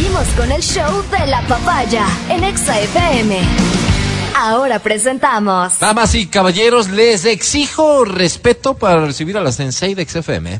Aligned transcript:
Seguimos 0.00 0.28
con 0.28 0.50
el 0.50 0.62
show 0.62 1.04
de 1.10 1.26
la 1.26 1.42
papaya 1.42 2.06
en 2.30 2.42
Exa. 2.42 2.74
Ahora 4.34 4.78
presentamos. 4.78 5.78
Damas 5.78 6.14
y 6.14 6.26
caballeros, 6.26 6.88
les 6.88 7.26
exijo 7.26 8.06
respeto 8.06 8.72
para 8.78 9.04
recibir 9.04 9.36
a 9.36 9.42
la 9.42 9.52
Sensei 9.52 9.94
de 9.94 10.06
XFM. 10.06 10.58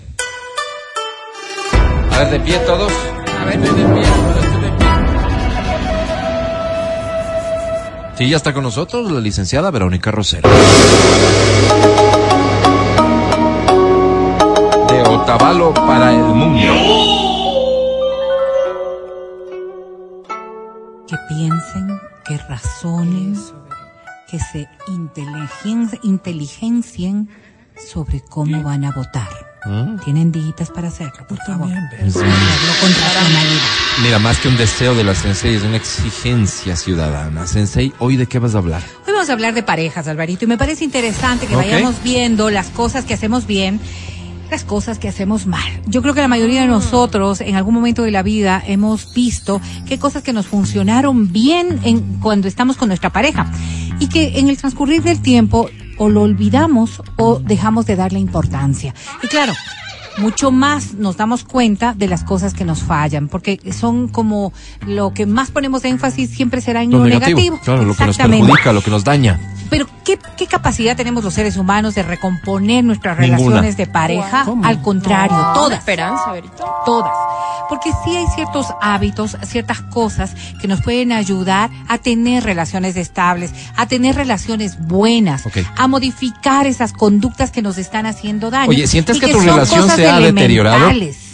A 2.13 2.19
ver, 2.19 2.31
de 2.33 2.41
pie 2.41 2.59
todos. 2.67 2.93
A 3.41 3.45
ver, 3.47 3.59
de 3.61 3.71
pie. 3.71 3.85
de. 3.85 4.09
Sí, 8.19 8.29
ya 8.29 8.37
está 8.37 8.53
con 8.53 8.63
nosotros 8.63 9.11
la 9.11 9.21
licenciada 9.21 9.71
Verónica 9.71 10.11
Rosero. 10.11 10.51
De 14.87 15.03
Otavalo 15.09 15.73
para 15.73 16.11
el 16.11 16.25
mundo. 16.25 17.30
Que 21.11 21.17
piensen, 21.29 21.99
que 22.25 22.39
razonen, 22.39 23.35
que 24.31 24.39
se 24.39 24.69
inteligen- 24.87 25.99
inteligencien 26.05 27.29
sobre 27.93 28.21
cómo 28.21 28.63
van 28.63 28.85
a 28.85 28.93
votar. 28.93 29.29
Tienen 30.05 30.33
dígitas 30.33 30.71
para 30.71 30.89
hacerlo, 30.89 31.27
por 31.29 31.37
favor. 31.45 31.69
Con 31.69 31.75
racionalidad. 32.95 33.61
Mira, 34.03 34.19
más 34.19 34.39
que 34.39 34.49
un 34.49 34.57
deseo 34.57 34.95
de 34.95 35.05
la 35.05 35.15
Sensei, 35.15 35.57
es 35.57 35.63
una 35.63 35.77
exigencia 35.77 36.77
ciudadana. 36.77 37.47
Sensei, 37.47 37.93
¿hoy 37.99 38.17
de 38.17 38.27
qué 38.27 38.39
vas 38.39 38.55
a 38.55 38.59
hablar? 38.59 38.83
Hoy 39.07 39.13
vamos 39.13 39.29
a 39.29 39.33
hablar 39.35 39.53
de 39.53 39.63
parejas, 39.63 40.09
Alvarito, 40.09 40.45
y 40.45 40.49
me 40.49 40.57
parece 40.57 40.85
interesante 40.85 41.47
que 41.47 41.57
vayamos 41.57 42.03
viendo 42.03 42.49
las 42.51 42.69
cosas 42.69 43.05
que 43.05 43.13
hacemos 43.15 43.47
bien, 43.47 43.81
las 44.51 44.65
cosas 44.65 44.99
que 44.99 45.09
hacemos 45.09 45.47
mal. 45.47 45.63
Yo 45.87 46.03
creo 46.03 46.15
que 46.15 46.21
la 46.21 46.29
mayoría 46.29 46.63
de 46.63 46.67
nosotros 46.67 47.41
en 47.41 47.57
algún 47.57 47.75
momento 47.75 48.03
de 48.03 48.11
la 48.11 48.23
vida 48.23 48.63
hemos 48.67 49.13
visto 49.15 49.61
qué 49.87 49.99
cosas 49.99 50.23
que 50.23 50.33
nos 50.33 50.47
funcionaron 50.47 51.33
bien 51.33 51.81
en, 51.85 52.19
cuando 52.21 52.49
estamos 52.49 52.77
con 52.77 52.89
nuestra 52.89 53.11
pareja 53.11 53.51
y 53.99 54.09
que 54.09 54.39
en 54.39 54.49
el 54.49 54.57
transcurrir 54.57 55.03
del 55.03 55.23
tiempo 55.23 55.71
o 55.99 56.09
lo 56.09 56.23
olvidamos 56.23 57.03
o 57.17 57.39
dejamos 57.39 57.87
de 57.87 57.97
darle 57.97 58.19
importancia. 58.19 58.95
Y 59.23 59.27
claro, 59.29 59.53
mucho 60.19 60.51
más 60.51 60.95
nos 60.95 61.17
damos 61.17 61.45
cuenta 61.45 61.95
de 61.95 62.09
las 62.09 62.25
cosas 62.25 62.55
que 62.55 62.65
nos 62.65 62.83
fallan, 62.83 63.29
porque 63.29 63.61
son 63.73 64.09
como 64.09 64.53
lo 64.87 65.13
que 65.13 65.27
más 65.27 65.51
ponemos 65.51 65.85
énfasis 65.85 66.31
siempre 66.31 66.61
será 66.61 66.83
en 66.83 66.91
lo, 66.91 67.05
negativo. 67.05 67.59
Claro, 67.65 67.85
lo 67.85 67.95
que 67.95 68.05
nos 68.05 68.17
Exactamente. 68.17 68.47
perjudica, 68.47 68.73
lo 68.73 68.83
que 68.83 68.91
nos 68.91 69.05
daña. 69.05 69.41
Pero 69.71 69.87
¿qué, 70.05 70.19
¿qué 70.37 70.47
capacidad 70.47 70.97
tenemos 70.97 71.23
los 71.23 71.33
seres 71.33 71.57
humanos 71.57 71.95
de 71.95 72.03
recomponer 72.03 72.83
nuestras 72.83 73.19
Ninguna. 73.19 73.39
relaciones 73.39 73.77
de 73.77 73.87
pareja? 73.87 74.45
Al 74.65 74.83
contrario, 74.83 75.37
todas. 75.55 75.79
esperanza, 75.79 76.33
Verito. 76.33 76.65
Todas. 76.85 77.13
Porque 77.69 77.93
sí 78.05 78.17
hay 78.17 78.27
ciertos 78.35 78.67
hábitos, 78.83 79.37
ciertas 79.47 79.81
cosas 79.81 80.35
que 80.61 80.67
nos 80.67 80.83
pueden 80.83 81.13
ayudar 81.13 81.71
a 81.87 81.99
tener 81.99 82.43
relaciones 82.43 82.97
estables, 82.97 83.53
a 83.77 83.87
tener 83.87 84.17
relaciones 84.17 84.77
buenas, 84.89 85.45
a 85.77 85.87
modificar 85.87 86.67
esas 86.67 86.93
conductas 86.93 87.53
que 87.53 87.63
nos 87.63 87.79
están 87.79 88.07
haciendo 88.07 88.51
daño. 88.51 88.71
Oye, 88.71 88.89
¿sientes 88.89 89.19
y 89.19 89.21
que, 89.21 89.29
tu 89.29 89.39
relación 89.39 89.89
se 90.03 90.09
ha 90.09 90.21
deteriorado? 90.21 90.91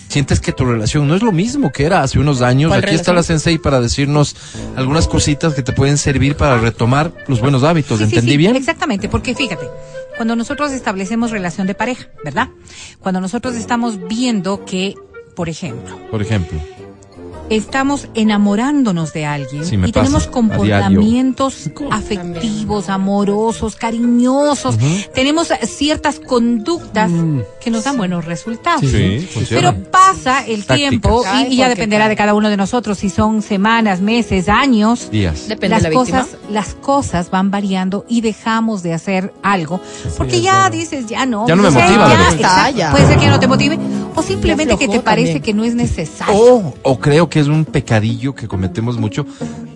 ¿Sientes 0.08 0.40
que 0.40 0.52
tu 0.52 0.64
relación 0.64 1.08
no 1.08 1.16
es 1.16 1.22
lo 1.22 1.32
mismo 1.32 1.72
que 1.72 1.84
era 1.84 2.02
hace 2.02 2.18
unos 2.18 2.40
años? 2.40 2.70
¿Cuál 2.70 2.84
Aquí 2.84 2.94
está 2.94 3.12
la? 3.12 3.22
Sensei 3.22 3.58
para 3.58 3.80
decirnos 3.80 4.36
algunas 4.76 5.08
cositas 5.08 5.54
que 5.54 5.62
te 5.62 5.72
pueden 5.72 5.98
servir 5.98 6.36
para 6.36 6.58
retomar 6.58 7.12
los 7.26 7.40
buenos 7.40 7.64
hábitos. 7.64 7.98
Sí, 7.98 8.04
sí, 8.04 8.10
¿Entendí 8.10 8.32
sí, 8.32 8.36
bien? 8.36 8.56
Exactamente, 8.56 9.08
porque 9.08 9.34
fíjate, 9.34 9.66
cuando 10.16 10.36
nosotros 10.36 10.72
establecemos 10.72 11.32
relación 11.32 11.66
de 11.66 11.74
pareja, 11.74 12.06
¿verdad? 12.24 12.48
Cuando 13.00 13.20
nosotros 13.20 13.56
estamos 13.56 14.06
viendo 14.08 14.64
que, 14.64 14.94
por 15.34 15.48
ejemplo, 15.48 15.98
Por 16.10 16.22
ejemplo. 16.22 16.60
Estamos 17.50 18.08
enamorándonos 18.14 19.12
de 19.12 19.24
alguien 19.26 19.64
Sí, 19.64 19.76
y 19.84 19.92
tenemos 19.92 20.26
comportamientos 20.26 21.70
afectivos, 21.90 22.88
amorosos, 22.88 23.76
cariñosos, 23.76 24.76
tenemos 25.14 25.48
ciertas 25.62 26.20
conductas 26.20 27.10
que 27.60 27.70
nos 27.70 27.84
dan 27.84 27.96
buenos 27.96 28.24
resultados. 28.24 28.82
Mm. 28.82 28.86
Sí. 28.86 29.28
Pero 29.50 29.74
pasa 29.90 30.44
el 30.46 30.64
Tácticas. 30.64 30.76
tiempo 30.76 31.22
y, 31.24 31.28
Ay, 31.28 31.46
y 31.52 31.56
ya 31.56 31.68
dependerá 31.68 32.08
de 32.08 32.16
cada 32.16 32.34
uno 32.34 32.48
de 32.48 32.56
nosotros 32.56 32.98
si 32.98 33.10
son 33.10 33.42
semanas, 33.42 34.00
meses, 34.00 34.48
años. 34.48 35.10
Días. 35.10 35.48
Depende 35.48 35.76
las 35.76 35.82
de 35.82 35.90
la 35.90 35.98
víctima. 36.00 36.22
cosas, 36.22 36.38
las 36.50 36.74
cosas 36.74 37.30
van 37.30 37.50
variando 37.50 38.04
y 38.08 38.20
dejamos 38.20 38.82
de 38.82 38.94
hacer 38.94 39.32
algo 39.42 39.80
porque 40.16 40.40
ya 40.40 40.68
dices 40.70 41.06
ya 41.06 41.26
no, 41.26 41.46
Ya 41.46 41.56
no 41.56 41.62
me 41.62 41.70
motiva, 41.70 42.34
ya, 42.38 42.70
Ya. 42.70 42.90
puede 42.90 43.06
ser 43.06 43.18
que 43.18 43.28
no 43.28 43.38
te 43.40 43.46
motive 43.46 43.78
o 44.14 44.22
simplemente 44.22 44.76
que 44.78 44.88
te 44.88 45.00
parece 45.00 45.34
también. 45.34 45.42
que 45.42 45.54
no 45.54 45.64
es 45.64 45.74
necesario. 45.74 46.34
O, 46.34 46.74
o 46.82 46.98
creo 46.98 47.28
que 47.28 47.35
es 47.40 47.48
un 47.48 47.64
pecadillo 47.64 48.34
que 48.34 48.48
cometemos 48.48 48.96
mucho. 48.98 49.26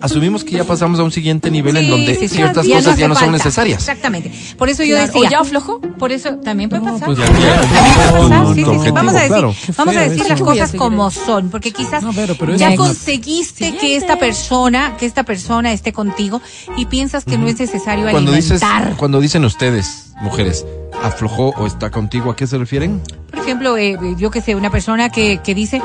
Asumimos 0.01 0.43
que 0.43 0.51
ya 0.51 0.63
pasamos 0.63 0.99
a 0.99 1.03
un 1.03 1.11
siguiente 1.11 1.51
nivel 1.51 1.77
en 1.77 1.89
donde 1.89 2.15
sí, 2.15 2.27
sí, 2.27 2.35
ciertas 2.35 2.65
ya 2.65 2.77
cosas 2.77 2.97
ya 2.97 3.07
no 3.07 3.13
son 3.15 3.25
falta. 3.25 3.37
necesarias. 3.37 3.79
Exactamente. 3.79 4.31
Por 4.57 4.69
eso 4.69 4.83
yo 4.83 4.95
Claro, 4.95 5.07
decía. 5.13 5.27
¿o 5.27 5.31
ya 5.31 5.39
aflojó? 5.41 5.79
Por 5.81 6.11
eso 6.11 6.35
también 6.37 6.69
puede 6.69 6.81
pasar. 6.83 7.05
pues 7.05 7.19
Vamos 7.19 9.13
a 9.15 9.19
decir, 9.19 9.27
claro. 9.27 9.55
Vamos 9.77 9.95
a 9.95 10.01
decir 10.01 10.25
las 10.27 10.41
cosas 10.41 10.71
como 10.73 11.11
son, 11.11 11.49
porque 11.49 11.71
quizás 11.71 12.03
No, 12.03 12.13
pero- 12.13 12.35
pero 12.35 12.53
es 12.53 12.59
ya 12.59 12.75
conseguiste 12.75 13.75
que 13.77 13.95
esta 13.95 14.17
persona, 14.17 14.95
que 14.97 15.05
esta 15.05 15.23
persona 15.23 15.71
esté 15.71 15.93
contigo 15.93 16.41
y 16.77 16.85
piensas 16.85 17.25
que 17.25 17.37
no 17.37 17.47
es 17.47 17.59
necesario 17.59 18.09
Cuando 18.11 18.31
dices, 18.31 18.61
alimentar. 18.63 18.97
cuando 18.97 19.19
dicen 19.19 19.45
ustedes, 19.45 20.13
mujeres, 20.21 20.65
aflojó 21.03 21.49
o 21.57 21.65
está 21.67 21.89
contigo, 21.89 22.31
¿a 22.31 22.35
qué 22.35 22.47
se 22.47 22.57
refieren? 22.57 23.01
Por 23.29 23.39
ejemplo, 23.39 23.77
eh, 23.77 23.97
yo 24.17 24.29
que 24.31 24.41
sé, 24.41 24.55
una 24.55 24.69
persona 24.69 25.09
que, 25.09 25.39
que 25.43 25.55
dice 25.55 25.81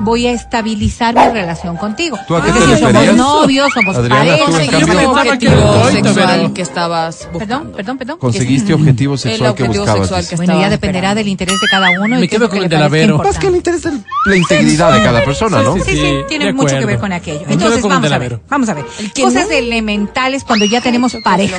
voy 0.00 0.26
a 0.26 0.32
estabilizar 0.32 1.14
mi 1.14 1.28
relación 1.32 1.76
contigo. 1.76 2.18
¿Tú 2.26 2.36
a 2.36 2.42
qué 2.42 2.50
Porque 2.50 2.66
te 2.66 2.76
si 2.76 2.82
somos 2.82 3.14
novios, 3.14 3.68
somos 3.72 3.96
Adriana, 3.96 4.36
¿tú 4.36 4.56
en 4.56 4.88
pareja. 4.88 5.06
Conseguiste 5.06 5.06
objetivo 5.06 5.90
sexual 5.90 6.52
que 6.52 6.62
estabas 6.62 7.28
buscando. 7.32 7.38
Perdón, 7.38 7.72
perdón, 7.76 7.98
perdón. 7.98 8.18
Conseguiste 8.18 8.74
objetivo 8.74 9.16
sexual 9.16 9.54
que 9.54 9.64
buscabas. 9.64 9.98
sexual 10.00 10.20
dice. 10.20 10.30
que 10.30 10.36
Bueno, 10.36 10.60
ya 10.60 10.70
dependerá 10.70 11.08
esperando. 11.08 11.18
del 11.18 11.28
interés 11.28 11.60
de 11.60 11.66
cada 11.68 11.90
uno. 12.00 12.18
Me 12.18 12.28
quedo 12.28 12.48
con 12.48 12.58
el 12.58 12.68
de 12.68 12.78
la 12.78 12.88
Vero. 12.88 13.18
Más 13.18 13.38
que 13.38 13.46
el 13.48 13.56
interés 13.56 13.84
es 13.86 13.94
la 14.26 14.36
integridad 14.36 14.92
de 14.92 15.02
cada 15.02 15.24
persona, 15.24 15.62
¿no? 15.62 15.74
Sí, 15.74 15.80
sí, 15.84 15.96
Sí, 15.96 16.14
tiene 16.28 16.46
de 16.46 16.52
mucho 16.52 16.78
que 16.78 16.86
ver 16.86 16.98
con 16.98 17.12
aquello. 17.12 17.42
Entonces, 17.48 17.82
vamos 17.82 18.08
de 18.08 18.14
a 18.14 18.18
ver. 18.18 18.40
Vamos 18.48 18.68
a 18.68 18.74
ver. 18.74 18.84
Cosas 19.20 19.46
no. 19.48 19.54
elementales 19.54 20.44
cuando 20.44 20.64
ya 20.64 20.80
tenemos 20.80 21.16
pareja. 21.24 21.58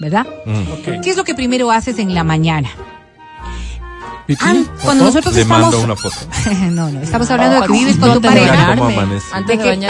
¿verdad? 0.00 0.26
Ok. 0.26 1.02
¿Qué 1.02 1.10
es 1.10 1.16
lo 1.16 1.24
que 1.24 1.34
primero 1.34 1.70
haces 1.70 1.98
en 1.98 2.14
la 2.14 2.24
mañana? 2.24 2.68
Ah, 4.40 4.54
cuando 4.82 5.04
nosotros 5.04 5.34
Le 5.34 5.42
estamos... 5.42 5.62
mando 5.70 5.80
una 5.82 5.96
foto. 5.96 6.16
no, 6.70 6.88
no, 6.90 7.00
estamos 7.02 7.30
hablando 7.30 7.60
de 7.60 7.66
que 7.66 7.72
vives 7.74 7.96
con 7.96 8.08
no 8.08 8.14
tu 8.14 8.22
pareja. 8.22 8.72
Antes 9.32 9.58
de 9.58 9.64
que- 9.64 9.76
no, 9.76 9.88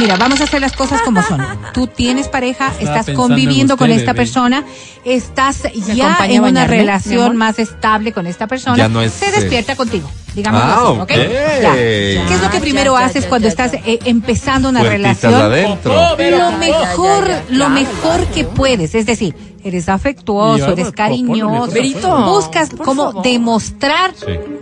mira, 0.00 0.16
vamos 0.16 0.40
a 0.40 0.44
hacer 0.44 0.60
las 0.60 0.72
cosas 0.72 1.00
como 1.02 1.22
son. 1.22 1.40
Tú 1.72 1.86
tienes 1.86 2.26
pareja, 2.28 2.72
estás 2.80 3.10
conviviendo 3.14 3.74
en 3.74 3.78
con 3.78 3.90
esta 3.90 4.12
bebé. 4.12 4.16
persona, 4.24 4.64
estás 5.04 5.62
ya 5.94 6.16
en 6.26 6.40
una 6.40 6.50
bañarme, 6.62 6.66
relación 6.66 7.36
más 7.36 7.58
estable 7.58 8.12
con 8.12 8.26
esta 8.26 8.46
persona, 8.48 8.76
Ya 8.76 8.88
no 8.88 9.00
es, 9.02 9.12
se 9.12 9.28
eh, 9.28 9.32
despierta 9.32 9.76
contigo. 9.76 10.10
Digamos 10.34 10.62
Ah, 10.64 10.74
así, 10.74 10.98
¿ok? 10.98 11.00
ok. 11.02 11.10
Ya. 11.62 11.72
¿Qué 11.74 12.24
es 12.34 12.42
lo 12.42 12.50
que 12.50 12.58
primero 12.58 12.98
ya, 12.98 13.06
haces 13.06 13.22
ya, 13.22 13.28
cuando 13.28 13.46
ya, 13.46 13.50
estás 13.50 13.70
ya. 13.72 13.78
eh, 13.86 14.00
empezando 14.04 14.68
una 14.68 14.80
Puertitas 14.80 15.22
relación? 15.22 15.34
adentro. 15.42 15.92
Lo 15.94 16.50
mejor, 16.58 17.28
ya, 17.28 17.44
ya, 17.48 17.56
lo 17.56 17.68
mejor 17.68 18.26
que 18.34 18.42
puedes, 18.42 18.96
es 18.96 19.06
decir, 19.06 19.53
eres 19.64 19.88
afectuoso, 19.88 20.66
eres 20.72 20.86
pues, 20.86 20.92
cariñoso, 20.92 22.16
buscas 22.26 22.70
por 22.70 22.84
como 22.86 23.04
favor. 23.06 23.22
demostrar 23.24 24.12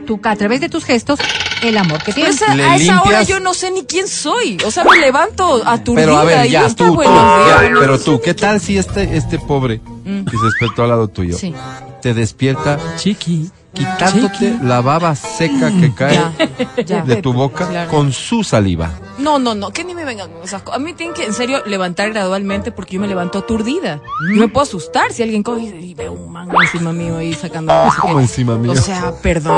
tu, 0.06 0.20
a 0.22 0.36
través 0.36 0.60
de 0.60 0.68
tus 0.68 0.84
gestos 0.84 1.18
el 1.62 1.76
amor 1.76 1.98
que 2.02 2.12
Pero 2.12 2.26
tienes. 2.28 2.42
esa- 2.42 2.54
Le 2.54 2.64
a 2.64 2.76
esa 2.76 3.02
hora 3.02 3.22
yo 3.22 3.40
no 3.40 3.52
sé 3.54 3.70
ni 3.70 3.82
quién 3.84 4.08
soy. 4.08 4.58
O 4.64 4.70
sea, 4.70 4.84
me 4.84 4.98
levanto 4.98 5.62
aturdida. 5.66 6.02
Pero 6.04 6.18
a 6.18 6.24
ver, 6.24 6.46
y 6.46 6.50
ya, 6.50 6.68
tú, 6.74 6.84
ya, 6.84 6.90
buenos 6.90 7.78
pero 7.80 7.98
tú, 8.00 8.20
¿qué 8.20 8.34
tal 8.34 8.60
si 8.60 8.78
este, 8.78 9.16
este 9.16 9.38
pobre 9.38 9.80
que 10.04 10.36
se 10.36 10.44
despertó 10.44 10.82
al 10.84 10.88
lado 10.90 11.08
tuyo 11.08 11.36
Sí. 11.36 11.52
te 12.00 12.14
despierta 12.14 12.78
Chiqui. 12.96 13.50
Quitándote 13.72 14.38
Chiqui. 14.38 14.58
la 14.66 14.80
baba 14.80 15.14
seca 15.14 15.70
que 15.70 15.94
cae 15.94 16.20
Ya, 16.76 16.82
ya. 16.84 17.02
de 17.02 17.16
tu 17.22 17.32
boca 17.32 17.68
Claro. 17.68 17.90
con 17.90 18.12
su 18.12 18.44
saliva? 18.44 18.90
No, 19.18 19.38
no, 19.38 19.54
no, 19.54 19.70
que 19.70 19.84
ni 19.84 19.94
me 19.94 20.04
vengan 20.04 20.30
con 20.30 20.42
esas 20.42 20.62
cosas. 20.62 20.80
A 20.80 20.82
mí 20.82 20.92
tienen 20.94 21.14
que, 21.14 21.24
en 21.24 21.32
serio, 21.34 21.62
levantar 21.66 22.10
gradualmente 22.10 22.72
porque 22.72 22.94
yo 22.94 23.00
me 23.00 23.06
levanto 23.06 23.38
aturdida. 23.38 24.00
Yo 24.34 24.40
me 24.40 24.48
puedo 24.48 24.64
asustar 24.64 25.12
si 25.12 25.22
alguien 25.22 25.42
coge 25.42 25.62
y, 25.80 25.94
veo 25.94 26.12
un 26.12 26.32
mango 26.32 26.60
encima 26.62 26.92
mío 26.92 27.18
ahí 27.18 27.32
sacando. 27.34 27.72
no 27.72 27.90
¿Cómo 28.00 28.20
encima 28.20 28.56
mío? 28.56 28.72
O 28.72 28.76
sea, 28.76 29.12
perdón. 29.22 29.54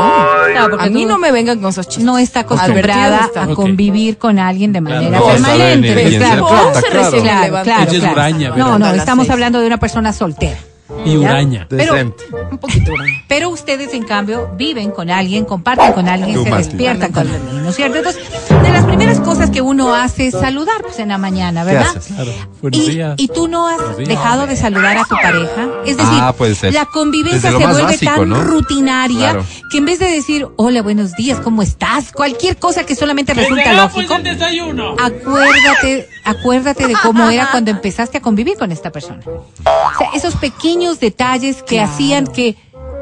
Claro, 0.52 0.70
porque 0.70 0.87
a 0.87 0.90
mí 0.90 1.05
no 1.05 1.19
me 1.19 1.32
vengan 1.32 1.60
con 1.60 1.70
esos 1.70 1.87
chistes. 1.88 2.05
no 2.05 2.19
está 2.19 2.40
acostumbrada 2.40 3.31
a 3.37 3.46
convivir 3.49 4.19
con 4.19 4.38
alguien 4.38 4.72
de 4.72 4.81
manera 4.81 5.19
No, 5.19 5.26
permanente. 5.26 6.17
Claro, 6.19 6.46
claro, 6.46 6.72
claro. 6.72 7.10
claro, 7.22 7.62
claro, 7.62 8.37
claro. 8.38 8.56
No, 8.56 8.78
no, 8.78 8.90
estamos 8.93 9.25
seis. 9.26 9.32
hablando 9.32 9.60
de 9.60 9.67
una 9.67 9.78
persona 9.78 10.12
soltera. 10.12 10.58
Y 11.05 11.17
huraña. 11.17 11.67
Pero, 11.69 11.93
Decente. 11.95 12.25
Un 12.51 12.59
poquito. 12.59 12.93
¿no? 12.97 13.05
pero 13.29 13.49
ustedes, 13.51 13.93
en 13.95 14.05
cambio, 14.05 14.51
viven 14.56 14.91
con 14.91 15.11
alguien, 15.11 15.45
comparten 15.45 15.93
con 15.93 16.09
alguien, 16.09 16.35
Tú, 16.35 16.45
se 16.45 16.51
despiertan 16.55 17.12
con 17.12 17.27
alguien, 17.29 17.62
¿no 17.62 17.71
es 17.71 17.77
cierto? 17.77 17.99
Entonces, 17.99 18.23
de 18.62 18.71
las 18.71 18.85
primeras 18.85 19.21
cosas 19.21 19.51
que 19.51 19.61
uno 19.61 19.95
hace 19.95 20.27
es 20.29 20.35
saludar, 20.35 20.83
pues, 20.83 20.99
en 20.99 21.09
la 21.09 21.19
mañana, 21.19 21.65
¿Qué 21.65 21.73
¿verdad? 21.73 21.97
haces? 21.97 22.15
Claro. 22.15 22.33
Buenos 22.62 22.81
Y, 22.81 22.91
días. 22.91 23.15
y 23.19 23.29
tú 23.29 23.49
no 23.49 23.69
has 23.69 23.97
días. 23.97 24.09
dejado 24.09 24.47
de 24.47 24.56
saludar 24.56 24.97
a 24.99 25.05
tu 25.05 25.15
pareja. 25.17 25.69
Es 25.87 25.97
decir, 25.97 26.19
Ah, 26.21 26.33
puede 26.33 26.55
ser. 26.55 26.73
la 26.73 26.87
convivencia 26.87 27.51
se 27.51 27.56
vuelve 27.56 27.83
básico, 27.83 28.12
tan 28.15 28.29
¿no? 28.29 28.43
rutinaria 28.43 29.31
Claro. 29.33 29.45
que 29.71 29.79
en 29.79 29.85
vez 29.87 29.99
de 29.99 30.06
decir, 30.11 30.47
hola, 30.56 30.83
buenos 30.83 31.12
días, 31.15 31.41
¿cómo 31.41 31.62
estás? 31.62 32.12
Cualquier 32.12 32.56
cosa 32.59 32.85
que 32.85 32.95
solamente 32.95 33.35
resulta 33.35 33.73
lógico. 33.73 34.15
el 34.15 34.23
desayuno. 34.23 34.95
Acuérdate, 34.99 36.09
acuérdate 36.25 36.87
de 36.87 36.95
cómo 37.03 37.29
era 37.31 37.51
cuando 37.51 37.71
empezaste 37.71 38.19
a 38.19 38.21
convivir 38.21 38.56
con 38.56 38.73
esta 38.73 38.91
persona. 38.91 39.21
O 39.27 39.99
sea, 39.99 40.09
esos 40.15 40.37
pequeños 40.37 40.94
detalles 41.00 41.62
que 41.62 41.81
hacían 41.81 42.26
que 42.26 42.56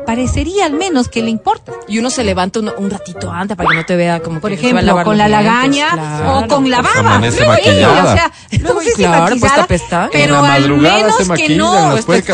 parecería 0.07 0.67
al 0.67 0.73
menos 0.73 1.09
que 1.09 1.23
le 1.23 1.31
importa. 1.31 1.73
Y 1.89 1.99
uno 1.99 2.11
se 2.11 2.25
levanta 2.25 2.61
un, 2.61 2.71
un 2.77 2.91
ratito 2.91 3.31
antes 3.31 3.57
para 3.57 3.69
que 3.69 3.75
no 3.77 3.85
te 3.85 3.97
vea 3.97 4.21
como 4.21 4.41
Por 4.41 4.51
que 4.51 4.57
se 4.57 4.73
va 4.73 4.79
a 4.81 4.83
ejemplo, 4.83 5.05
con 5.05 5.19
la 5.19 5.29
dientes, 5.29 5.47
lagaña 5.47 5.89
claro. 5.93 6.39
o 6.39 6.47
con 6.49 6.71
la 6.71 6.83
baba. 6.83 6.99
amanece 7.01 7.39
Sí, 7.39 7.47
maquillada. 7.47 8.03
o 8.05 8.17
sea, 8.17 8.33
no 8.63 8.81
sé 8.81 8.91
si 8.91 8.95
claro, 8.97 9.37
puesta 9.39 9.67
pestañas. 9.67 10.11
pero 10.13 10.39
En 10.45 10.51
al 10.51 10.69
menos 10.71 11.17
se 11.17 11.23
que 11.35 11.57
no, 11.57 11.73
mentirosas. 11.73 12.01
supuesto. 12.01 12.33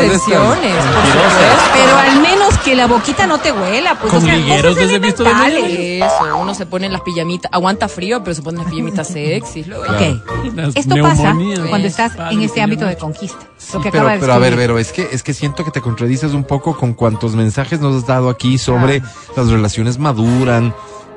pero 1.73 1.97
al 1.97 2.21
menos 2.21 2.57
que 2.59 2.75
la 2.75 2.87
boquita 2.87 3.27
no 3.27 3.37
te 3.39 3.51
huela, 3.51 3.95
pues 3.99 4.11
Con 4.13 4.23
o 4.23 4.25
sea, 4.25 4.35
ligueros 4.35 4.75
cosas 4.75 4.89
elementales. 4.89 5.63
Eso, 6.03 6.37
uno 6.37 6.53
se 6.55 6.65
pone 6.65 6.89
las 6.89 7.01
pijamitas, 7.01 7.51
aguanta 7.53 7.87
frío, 7.87 8.23
pero 8.23 8.35
se 8.35 8.41
pone 8.41 8.59
las 8.61 8.67
pijamitas 8.71 9.07
sexy. 9.07 9.63
luego- 9.63 9.83
Ok. 9.83 10.45
Unas 10.53 10.75
Esto 10.75 10.95
pasa 11.01 11.35
cuando 11.69 11.87
estás 11.87 12.15
Padre, 12.15 12.35
en 12.35 12.41
este 12.41 12.61
ámbito 12.61 12.85
de 12.85 12.97
conquista. 12.97 13.39
Sí, 13.57 13.73
lo 13.73 13.81
que 13.81 13.91
pero, 13.91 14.03
acaba 14.03 14.13
de 14.13 14.19
pero 14.19 14.33
a 14.33 14.37
ver, 14.39 14.55
pero 14.55 14.79
es 14.79 14.91
que 14.91 15.09
es 15.11 15.21
que 15.21 15.33
siento 15.33 15.63
que 15.65 15.71
te 15.71 15.81
contradices 15.81 16.31
un 16.33 16.43
poco 16.43 16.77
con 16.77 16.93
cuantos 16.93 17.35
mensajes 17.35 17.58
nos 17.79 17.95
has 17.95 18.07
dado 18.07 18.29
aquí 18.29 18.57
sobre 18.57 19.01
las 19.35 19.47
relaciones 19.49 19.97
maduran 19.97 20.73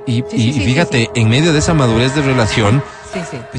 y, 0.06 0.25
Sí, 0.31 0.37
y- 0.37 0.53
sí, 0.55 0.61
fíjate, 0.61 1.11
en 1.15 1.29
medio 1.29 1.53
de 1.53 1.61
esa 1.61 1.75
madurez 1.75 2.15
de 2.15 2.23
relación, 2.23 2.83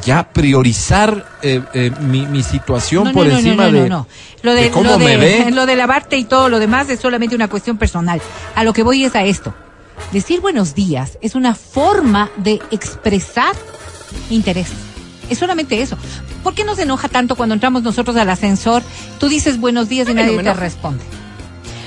ya 0.04 0.30
priorizar 0.30 1.26
eh, 1.42 1.62
eh, 1.74 1.92
mi, 2.02 2.26
mi 2.26 2.44
situación 2.44 3.06
No, 3.06 3.14
por 3.14 3.28
no, 3.28 3.38
encima 3.38 3.70
no, 3.70 3.88
no, 3.88 4.08
de. 4.42 4.42
Lo 4.42 4.54
de, 4.54 4.64
de 4.64 4.72
cómo 4.72 4.90
lo 4.90 4.98
de, 4.98 5.06
me 5.06 5.18
ve. 5.18 5.52
Lo 5.52 5.66
de 5.66 5.76
lavarte 5.76 6.18
y 6.18 6.24
todo 6.26 6.50
lo 6.50 6.60
demás 6.60 6.90
es 6.90 7.00
solamente 7.00 7.36
una 7.36 7.48
cuestión 7.48 7.78
personal. 7.78 8.22
A 8.56 8.64
lo 8.64 8.74
que 8.74 8.84
voy 8.84 9.06
es 9.06 9.16
a 9.16 9.24
esto. 9.24 9.54
Decir 10.12 10.42
buenos 10.42 10.74
días 10.76 11.18
es 11.22 11.36
una 11.36 11.54
forma 11.56 12.30
de 12.38 12.60
expresar 12.72 13.56
interés. 14.30 14.68
Es 15.30 15.38
solamente 15.38 15.82
eso. 15.82 15.98
¿Por 16.44 16.54
qué 16.56 16.64
nos 16.66 16.78
enoja 16.80 17.08
tanto 17.08 17.36
cuando 17.36 17.54
entramos 17.54 17.84
nosotros 17.84 18.18
al 18.18 18.30
ascensor? 18.30 18.84
Tú 19.20 19.30
dices 19.30 19.60
buenos 19.60 19.88
días 19.88 20.10
y 20.10 20.14
nadie 20.14 20.38
te 20.44 20.54
responde. 20.54 21.04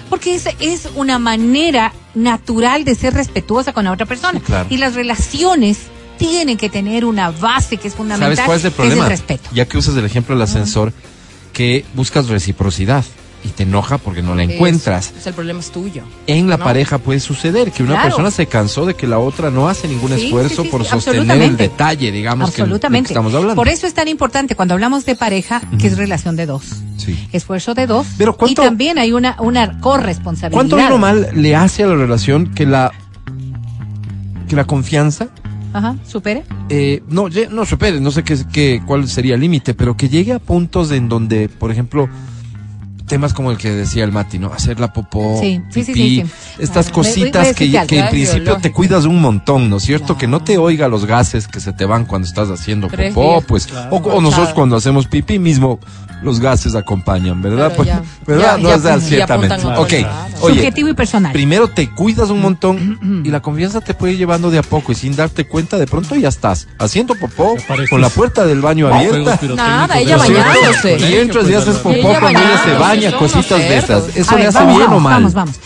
Porque 0.09 0.35
es, 0.35 0.49
es 0.61 0.89
una 0.95 1.19
manera 1.19 1.93
natural 2.15 2.85
de 2.85 2.95
ser 2.95 3.15
respetuosa 3.15 3.73
con 3.73 3.85
la 3.85 3.93
otra 3.93 4.07
persona. 4.07 4.39
Sí, 4.39 4.45
claro. 4.45 4.67
Y 4.71 4.77
las 4.79 4.95
relaciones 4.95 5.79
tienen 6.19 6.57
que 6.57 6.71
tener 6.71 7.05
una 7.05 7.31
base 7.31 7.77
que 7.77 7.89
es 7.89 7.95
fundamental. 7.95 8.37
¿Sabes 8.37 8.47
cuál 8.47 8.59
es 8.59 8.65
el 8.65 8.73
problema? 8.73 9.05
el 9.05 9.11
respeto. 9.11 9.49
Ya 9.53 9.67
que 9.67 9.79
usas 9.79 9.97
el 9.97 10.05
ejemplo 10.05 10.35
del 10.35 10.43
ascensor, 10.43 10.93
que 11.53 11.85
buscas 11.95 12.29
reciprocidad 12.29 13.05
y 13.47 13.51
te 13.51 13.63
enoja 13.63 13.99
porque 13.99 14.23
no 14.23 14.35
la 14.35 14.43
Eso. 14.43 14.53
encuentras. 14.53 15.13
O 15.17 15.21
sea, 15.21 15.31
el 15.31 15.35
problema 15.35 15.61
es 15.61 15.71
tuyo. 15.71 16.03
En 16.27 16.49
la 16.49 16.57
No. 16.57 16.65
pareja 16.65 16.99
puede 16.99 17.21
suceder 17.21 17.71
que 17.71 17.83
una 17.83 17.93
Claro. 17.93 18.09
persona 18.09 18.31
se 18.31 18.47
cansó 18.47 18.85
de 18.87 18.95
que 18.95 19.07
la 19.07 19.19
otra 19.19 19.51
no 19.51 19.69
hace 19.69 19.87
ningún 19.89 20.13
Sí, 20.17 20.25
esfuerzo 20.27 20.63
sí, 20.63 20.63
sí, 20.65 20.69
por 20.69 20.85
sostener 20.85 21.43
el 21.43 21.57
detalle, 21.57 22.11
digamos, 22.11 22.51
que, 22.51 22.57
que 22.57 22.63
Absolutamente. 22.63 23.13
estamos 23.13 23.33
hablando. 23.35 23.55
Por 23.55 23.69
eso 23.69 23.87
es 23.87 23.95
tan 23.95 24.09
importante 24.09 24.55
cuando 24.57 24.75
hablamos 24.75 25.05
de 25.07 25.15
pareja, 25.15 25.63
que 25.79 25.87
es 25.87 25.97
relación 25.97 26.35
de 26.37 26.47
dos. 26.47 26.65
Sí. 26.97 27.29
Esfuerzo 27.33 27.75
de 27.75 27.87
dos. 27.87 28.07
Pero 28.19 28.37
¿cuánto- 28.37 28.63
y 28.63 28.65
también 28.67 28.99
hay 28.99 29.13
una, 29.13 29.37
una 29.41 29.81
corresponsabilidad. 29.81 30.57
¿Cuánto 30.69 30.77
o 30.95 30.99
mal 30.99 31.29
le 31.35 31.55
hace 31.55 31.85
a 31.85 31.87
la 31.87 31.95
relación 31.95 32.53
que 32.55 32.67
la 32.67 32.91
que 34.49 34.57
la 34.57 34.65
confianza 34.65 35.29
Ajá, 35.73 35.97
supere. 36.07 36.45
eh, 36.69 37.03
no 37.09 37.29
no 37.51 37.67
supere, 37.67 38.01
no 38.01 38.11
sé 38.11 38.23
qué, 38.23 38.39
qué 38.53 38.81
cuál 38.87 39.09
sería 39.09 39.35
el 39.35 39.41
límite, 39.41 39.75
pero 39.75 39.97
que 39.97 40.09
llegue 40.09 40.33
a 40.33 40.39
puntos 40.39 40.91
en 40.93 41.09
donde, 41.09 41.49
por 41.49 41.71
ejemplo, 41.71 42.09
temas 43.07 43.33
como 43.35 43.51
el 43.51 43.57
que 43.59 43.71
decía 43.71 44.05
el 44.05 44.13
Mati, 44.13 44.39
¿no? 44.39 44.53
Hacer 44.53 44.81
la 44.81 44.93
popó, 44.93 45.39
Sí, 45.41 45.61
sí, 45.71 45.85
sí, 45.85 45.93
pipí, 45.93 46.21
sí, 46.23 46.27
sí. 46.27 46.63
estas 46.63 46.89
Ah, 46.89 46.93
cositas 46.93 47.55
que, 47.55 47.67
en 47.67 48.09
principio 48.11 48.57
te 48.59 48.73
cuidas 48.73 49.05
un 49.05 49.21
montón, 49.21 49.71
¿no 49.71 49.77
es 49.77 49.85
cierto? 49.85 50.17
Que 50.17 50.27
no 50.27 50.43
te 50.43 50.59
oiga 50.59 50.89
los 50.89 51.05
gases 51.07 51.47
que 51.49 51.61
se 51.61 51.73
te 51.73 51.85
van 51.85 52.05
cuando 52.05 52.27
estás 52.27 52.49
haciendo 52.51 52.89
popó, 52.89 53.41
pues, 53.43 53.67
Claro. 53.67 53.97
o, 53.97 53.97
o 53.99 54.21
nosotros 54.21 54.53
cuando 54.55 54.77
hacemos 54.77 55.07
pipí 55.07 55.39
mismo, 55.39 55.79
los 56.23 56.41
gases 56.41 56.75
acompañan, 56.75 57.43
¿verdad? 57.43 57.73
Pues, 57.77 57.89
ya. 57.89 58.03
¿Verdad? 58.27 58.57
Ya, 58.57 58.63
no 58.63 58.69
ya 58.71 58.79
ya 58.79 59.01
ciertamente. 59.01 59.55
Ok, 59.77 59.93
oye, 60.41 60.55
Subjetivo 60.55 60.89
y 60.89 60.95
personal. 60.95 61.33
primero 61.33 61.69
te 61.69 61.91
cuidas 61.91 62.31
un 62.31 62.41
montón 62.41 63.23
y 63.25 63.31
la 63.31 63.41
confianza 63.41 63.81
te 63.83 63.93
puede 63.95 64.15
ir 64.15 64.19
llevando 64.19 64.51
de 64.51 64.59
a 64.59 64.63
poco 64.63 64.93
y 64.93 64.95
sin 64.95 65.15
darte 65.15 65.47
cuenta 65.47 65.77
de 65.79 65.87
pronto 65.87 66.15
ya 66.17 66.29
estás 66.29 66.69
haciendo 66.79 67.15
popó 67.15 67.55
con 67.91 68.01
la 68.01 68.09
puerta 68.09 68.47
del 68.47 68.61
baño 68.63 68.89
abierta 68.89 69.39
Nada, 69.55 69.99
ella 69.99 70.17
bañándose. 70.17 70.99
y 70.99 71.15
entras 71.17 71.49
y 71.51 71.55
haces 71.55 71.77
popó 71.77 71.91
ella 71.95 72.21
cuando 72.21 72.41
ella 72.41 72.63
se 72.65 72.73
baña, 72.75 72.96
cositas 73.15 73.59
de 73.59 73.77
esas. 73.79 74.17
¿Eso 74.17 74.31
A 74.31 74.35
le 74.35 74.41
ver, 74.41 74.49
hace 74.49 74.59
vamos, 74.59 74.77
bien 74.77 74.87
vamos, 74.89 74.97
o 74.99 75.01
mal? 75.05 75.13
Vamos, 75.15 75.35
vamos. 75.35 75.57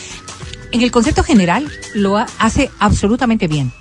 En 0.73 0.83
el 0.83 0.91
concepto 0.91 1.23
general 1.25 1.71
lo 1.95 2.17
ha- 2.17 2.27
hace 2.39 2.71
absolutamente 2.79 3.47
bien. 3.49 3.73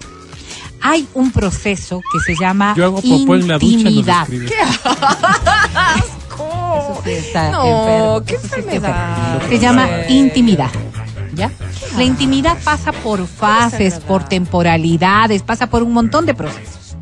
Hay 0.82 1.08
un 1.14 1.32
proceso 1.32 2.02
que 2.12 2.20
se 2.20 2.40
llama 2.40 2.74
Yo 2.78 2.86
hago 2.86 3.02
popó 3.02 3.36
en 3.36 3.48
la 3.48 3.56
ducha, 3.60 3.66
nos 3.66 3.72
intimidad. 3.74 4.22
escribe. 4.24 4.46
Eso 6.40 7.02
sí 7.04 7.12
está 7.12 7.52
No, 7.52 7.66
enfermo, 7.66 8.24
qué 8.26 8.34
eso 8.36 8.42
sí 8.42 8.48
está 8.48 8.58
enfermedad. 8.60 9.34
enfermo. 9.34 9.50
Se 9.50 9.60
llama 9.60 9.88
intimidad. 10.10 10.70
¿Ya? 11.36 11.52
La 11.96 12.04
intimidad 12.04 12.58
pasa 12.64 12.92
por 12.92 13.26
fases, 13.28 13.96
por 14.00 14.24
temporalidades, 14.28 15.42
pasa 15.44 15.68
por 15.68 15.84
un 15.84 15.94
montón 15.94 16.26
de 16.26 16.34
procesos. 16.34 16.96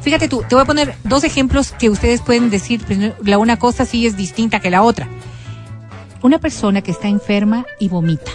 Fíjate 0.00 0.28
tú, 0.28 0.42
te 0.48 0.54
voy 0.54 0.62
a 0.62 0.64
poner 0.64 0.96
dos 1.04 1.22
ejemplos 1.24 1.72
que 1.78 1.90
ustedes 1.90 2.20
pueden 2.22 2.50
decir, 2.50 2.80
pues, 2.86 2.98
la 3.24 3.38
una 3.38 3.58
cosa 3.58 3.84
sí 3.84 4.06
es 4.06 4.16
distinta 4.16 4.60
que 4.60 4.70
la 4.70 4.82
otra. 4.82 5.08
Una 6.20 6.40
persona 6.40 6.82
que 6.82 6.90
está 6.90 7.06
enferma 7.06 7.64
y 7.78 7.88
vomita. 7.88 8.32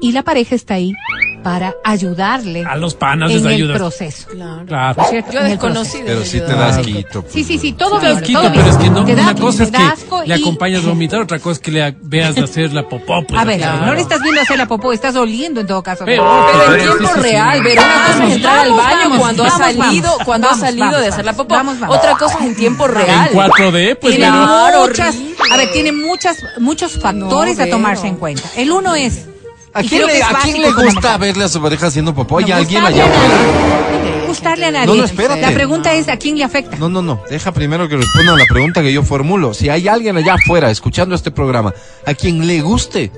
Y 0.00 0.12
la 0.12 0.22
pareja 0.22 0.54
está 0.54 0.74
ahí 0.74 0.94
para 1.42 1.74
ayudarle 1.84 2.64
A 2.66 2.76
los 2.76 2.94
panas 2.94 3.30
les 3.30 3.40
en 3.42 3.48
el 3.48 3.54
ayudas. 3.54 3.78
proceso. 3.78 4.28
Claro. 4.28 4.64
Claro. 4.66 4.94
¿no 4.96 5.02
es 5.04 5.10
cierto? 5.10 5.32
Yo 5.32 5.38
En 5.40 5.44
el 5.46 5.50
desconocí 5.52 5.98
Pero 6.04 6.24
sí 6.24 6.38
te 6.40 6.52
das 6.52 6.78
quito. 6.78 7.24
Sí, 7.30 7.44
sí, 7.44 7.58
sí, 7.58 7.72
todo 7.72 7.98
Te 7.98 8.08
das 8.08 8.22
quito, 8.22 8.42
pero 8.54 8.70
es 8.70 8.76
que 8.76 8.90
no, 8.90 9.04
Te 9.06 9.14
da- 9.14 9.22
una 9.22 9.34
cosa 9.34 9.64
es 9.64 9.70
que 9.70 9.78
le 10.26 10.36
y- 10.38 10.40
acompañas 10.42 10.84
a 10.84 10.88
vomitar, 10.88 11.20
otra 11.22 11.38
cosa 11.38 11.52
es 11.52 11.58
que 11.60 11.70
le 11.70 11.96
veas 12.02 12.36
hacer 12.38 12.72
la 12.74 12.86
popó. 12.88 13.22
Pues, 13.26 13.40
A 13.40 13.44
ver, 13.44 13.58
claro. 13.58 13.86
no 13.86 13.94
le 13.94 14.00
estás 14.02 14.20
viendo 14.22 14.40
hacer 14.40 14.58
la 14.58 14.66
popó, 14.68 14.92
estás 14.92 15.16
oliendo 15.16 15.60
en 15.62 15.66
todo 15.66 15.82
caso. 15.82 16.04
Pero- 16.04 16.24
Pero 16.52 16.74
en 16.74 16.80
Sí, 16.80 16.86
tiempo 16.86 17.08
sí, 17.08 17.14
sí. 17.14 17.20
real, 17.20 17.62
ver 17.62 17.78
una 17.78 18.06
cosa 18.06 18.24
es 18.26 18.32
entrar 18.36 18.58
al 18.58 18.70
baño 18.72 18.98
vamos, 19.04 19.18
cuando 19.18 19.42
vamos, 19.44 19.60
ha 19.60 19.64
salido, 19.64 20.10
vamos, 20.10 20.24
cuando 20.26 20.46
vamos, 20.48 20.62
ha 20.62 20.66
salido 20.66 20.84
vamos, 20.86 21.00
de 21.00 21.08
hacer 21.08 21.24
la 21.24 21.32
popó. 21.34 21.54
vamos, 21.54 21.80
vamos. 21.80 21.96
Otra 21.96 22.16
cosa 22.16 22.38
es 22.38 22.44
en 22.46 22.56
tiempo 22.56 22.86
En 22.86 22.94
real. 22.94 23.30
4D, 23.32 23.96
pues 23.98 24.16
tiene 24.16 24.30
muchas, 24.30 25.16
a 25.50 25.56
ver, 25.56 25.72
tiene 25.72 25.92
muchas, 25.92 26.36
muchos 26.58 26.98
factores 27.00 27.58
a 27.60 27.68
tomarse 27.70 28.06
en 28.08 28.16
cuenta. 28.16 28.42
El 28.56 28.70
uno 28.72 28.94
es, 28.94 29.26
¿A 29.72 29.82
y 29.82 29.88
quién 29.88 30.06
le, 30.06 30.22
a 30.22 30.28
quién 30.42 30.62
gusta 30.74 31.16
verle 31.18 31.44
a 31.44 31.48
su 31.48 31.60
pareja 31.62 31.86
haciendo 31.86 32.14
popó? 32.14 32.38
Hay 32.38 32.46
No, 32.46 32.56
alguien 32.56 32.82
gustarle 32.82 33.02
allá 33.02 33.12
a 33.12 33.16
afuera. 33.16 34.26
Gustarle 34.26 34.64
a 34.66 34.70
nadie. 34.70 34.86
No, 34.86 34.94
no, 34.94 35.04
espérate. 35.04 35.40
La 35.40 35.50
pregunta 35.52 35.92
es, 35.94 36.08
¿a 36.08 36.16
quién 36.16 36.36
le 36.38 36.44
afecta? 36.44 36.76
No, 36.76 36.88
no, 36.88 37.02
no. 37.02 37.20
Deja 37.30 37.52
primero 37.52 37.88
que 37.88 37.96
respondan 37.96 38.36
la 38.38 38.44
pregunta 38.48 38.82
que 38.82 38.92
yo 38.92 39.02
formulo. 39.02 39.54
Si 39.54 39.68
hay 39.68 39.86
alguien 39.88 40.16
allá 40.16 40.34
afuera 40.34 40.70
escuchando 40.70 41.14
este 41.14 41.30
programa 41.30 41.72
a 42.06 42.14
quien 42.14 42.46
le 42.46 42.60
guste 42.62 43.10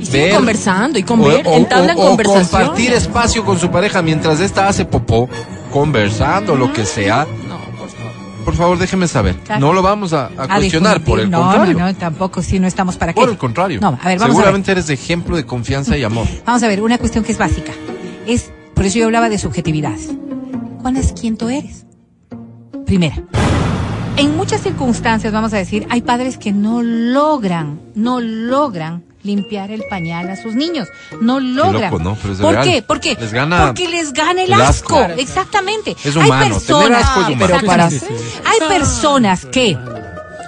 Y 0.00 0.10
ver 0.10 0.34
conversando 0.34 0.98
y 0.98 1.02
o, 1.02 1.06
conver, 1.06 1.46
o- 1.46 1.54
entablan 1.54 1.96
o- 1.96 2.00
o 2.02 2.06
conversación. 2.08 2.44
compartir 2.48 2.92
espacio 2.92 3.44
con 3.44 3.58
su 3.58 3.70
pareja 3.70 4.02
mientras 4.02 4.40
esta 4.40 4.66
hace 4.68 4.84
popó, 4.84 5.28
conversando, 5.72 6.56
lo 6.56 6.72
que 6.72 6.84
sea, 6.84 7.26
por 8.42 8.54
favor. 8.54 8.78
déjeme 8.78 9.08
saber. 9.08 9.36
Claro. 9.36 9.60
No 9.60 9.72
lo 9.72 9.82
vamos 9.82 10.12
a, 10.12 10.26
a 10.26 10.44
A 10.44 10.56
cuestionar, 10.56 11.02
por 11.02 11.20
el 11.20 11.30
no, 11.30 11.40
contrario. 11.40 11.78
No, 11.78 11.86
no, 11.86 11.94
tampoco, 11.94 12.42
sí, 12.42 12.58
no 12.58 12.66
estamos 12.66 12.96
para 12.96 13.12
qué. 13.12 13.20
Por 13.20 13.30
el 13.30 13.38
contrario. 13.38 13.80
No, 13.80 13.88
a 13.88 14.08
ver, 14.08 14.18
vamos 14.18 14.22
a 14.22 14.26
ver. 14.26 14.32
Seguramente 14.32 14.72
eres 14.72 14.90
ejemplo 14.90 15.36
de 15.36 15.44
confianza 15.44 15.96
y 15.96 16.04
amor. 16.04 16.26
Vamos 16.46 16.62
a 16.62 16.68
ver, 16.68 16.82
una 16.82 16.98
cuestión 16.98 17.24
que 17.24 17.32
es 17.32 17.38
básica. 17.38 17.72
Es, 18.26 18.52
por 18.74 18.84
eso 18.84 18.98
yo 18.98 19.06
hablaba 19.06 19.28
de 19.28 19.38
subjetividades. 19.38 20.10
¿Cuál 20.80 20.96
es 20.96 21.12
quién 21.12 21.36
tú 21.36 21.48
eres? 21.48 21.86
Primera. 22.86 23.16
En 24.16 24.36
muchas 24.36 24.60
circunstancias, 24.62 25.32
vamos 25.32 25.54
a 25.54 25.56
decir, 25.56 25.86
hay 25.88 26.02
padres 26.02 26.36
que 26.36 26.52
no 26.52 26.82
logran, 26.82 27.80
no 27.94 28.20
logran 28.20 29.04
limpiar 29.22 29.70
el 29.70 29.84
pañal 29.88 30.28
a 30.30 30.36
sus 30.36 30.54
niños. 30.54 30.88
No 31.20 31.40
logran. 31.40 31.90
loco, 31.92 32.02
¿no? 32.02 32.16
Pero 32.20 32.34
es 32.34 32.40
¿Por 32.40 32.52
real. 32.52 32.64
qué? 32.64 32.82
¿Por 32.82 33.00
qué? 33.00 33.16
Les 33.20 33.32
gana 33.32 33.66
Porque 33.66 33.88
les 33.88 34.12
gana 34.12 34.42
el, 34.42 34.52
el 34.52 34.60
asco. 34.60 34.98
asco. 34.98 35.20
Exactamente. 35.20 35.96
Es 36.04 36.16
Hay 36.16 36.24
humano, 36.24 36.44
tener 36.44 36.52
personas, 36.54 37.02
asco 37.04 37.20
es 37.20 37.26
humano. 37.28 37.46
Pero 37.46 37.66
para 37.66 37.90
Sí, 37.90 37.98
sí, 38.00 38.06
sí. 38.08 38.14
hay 38.44 38.68
personas 38.68 39.46
que, 39.46 39.78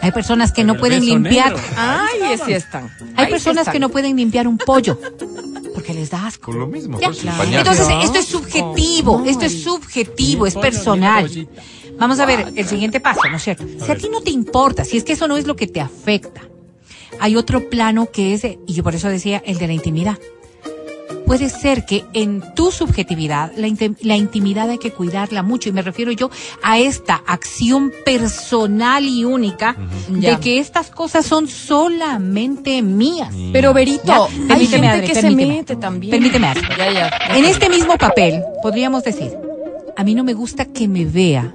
hay 0.03 0.13
personas 0.13 0.53
que 0.53 0.65
no 0.65 0.75
pueden 0.77 1.05
limpiar. 1.05 1.55
Ay, 1.77 2.39
sí 2.45 2.53
están. 2.53 2.91
Hay 3.17 3.31
personas 3.31 3.69
que 3.69 3.79
no 3.79 3.89
pueden 3.89 4.17
limpiar 4.17 4.47
un 4.49 4.59
pollo 4.59 4.99
porque 5.75 5.93
les 5.95 6.11
da 6.11 6.27
asco. 6.27 6.47
Con 6.53 6.61
lo 6.61 6.67
mismo. 6.67 6.99
Entonces, 7.01 7.87
esto 8.03 8.19
es 8.19 8.27
subjetivo, 8.27 9.19
No, 9.19 9.31
esto 9.31 9.45
es 9.45 9.63
subjetivo, 9.63 10.47
es 10.47 10.55
personal. 10.55 11.29
Vamos 11.99 12.19
a 12.19 12.27
ver 12.27 12.53
el 12.57 12.67
siguiente 12.67 12.99
paso, 13.01 13.21
¿no 13.31 13.37
es 13.37 13.43
cierto? 13.45 13.65
Si 13.85 13.91
a 13.93 13.95
ti 13.97 14.09
no 14.11 14.21
te 14.21 14.31
importa, 14.31 14.85
si 14.85 14.97
es 14.97 15.05
que 15.05 15.13
eso 15.13 15.29
no 15.29 15.37
es 15.37 15.47
lo 15.47 15.55
que 15.55 15.67
te 15.69 15.81
afecta, 15.81 16.41
hay 17.21 17.37
otro 17.37 17.69
plano 17.71 18.09
que 18.13 18.35
es, 18.35 18.45
y 18.45 18.73
yo 18.73 18.83
por 18.83 18.95
eso 18.95 19.09
decía, 19.09 19.43
el 19.45 19.59
de 19.59 19.67
la 19.67 19.73
intimidad. 19.73 20.19
Puede 21.27 21.49
ser 21.49 21.87
que 21.87 22.05
en 22.13 22.43
tu 22.55 22.71
subjetividad, 22.71 23.51
la, 23.57 23.67
intim- 23.67 23.97
la 24.03 24.15
intimidad 24.15 24.69
hay 24.69 24.77
que 24.77 24.91
cuidarla 24.91 25.43
mucho, 25.43 25.71
y 25.71 25.73
me 25.73 25.81
refiero 25.81 26.13
yo 26.13 26.31
a 26.63 26.79
esta 26.79 27.15
acción 27.27 27.93
personal 28.05 29.07
y 29.07 29.25
única 29.25 29.75
de 30.11 30.39
que 30.39 30.59
estas 30.59 30.91
cosas 30.91 31.25
son 31.25 31.49
solamente 31.49 32.83
mías. 32.83 33.35
Pero 33.55 33.73
Berito, 33.73 34.03
Ya, 34.05 34.25
hay 34.25 34.67
permíteme, 34.67 34.67
gente 34.69 34.89
Adri, 34.89 35.07
que 35.07 35.15
se 35.15 35.23
permíteme. 35.23 35.55
mete 35.57 35.77
también. 35.77 36.11
Permíteme, 36.11 36.47
Adri. 36.49 36.63
Ya, 36.77 36.93
ya. 36.93 37.11
En 37.37 37.45
este 37.47 37.71
mismo 37.71 37.97
papel, 37.97 38.43
podríamos 38.63 39.03
decir, 39.03 39.33
a 39.97 40.05
mí 40.05 40.15
no 40.15 40.25
me 40.25 40.35
gusta 40.35 40.67
que 40.67 40.89
me 40.89 41.07
vea, 41.07 41.55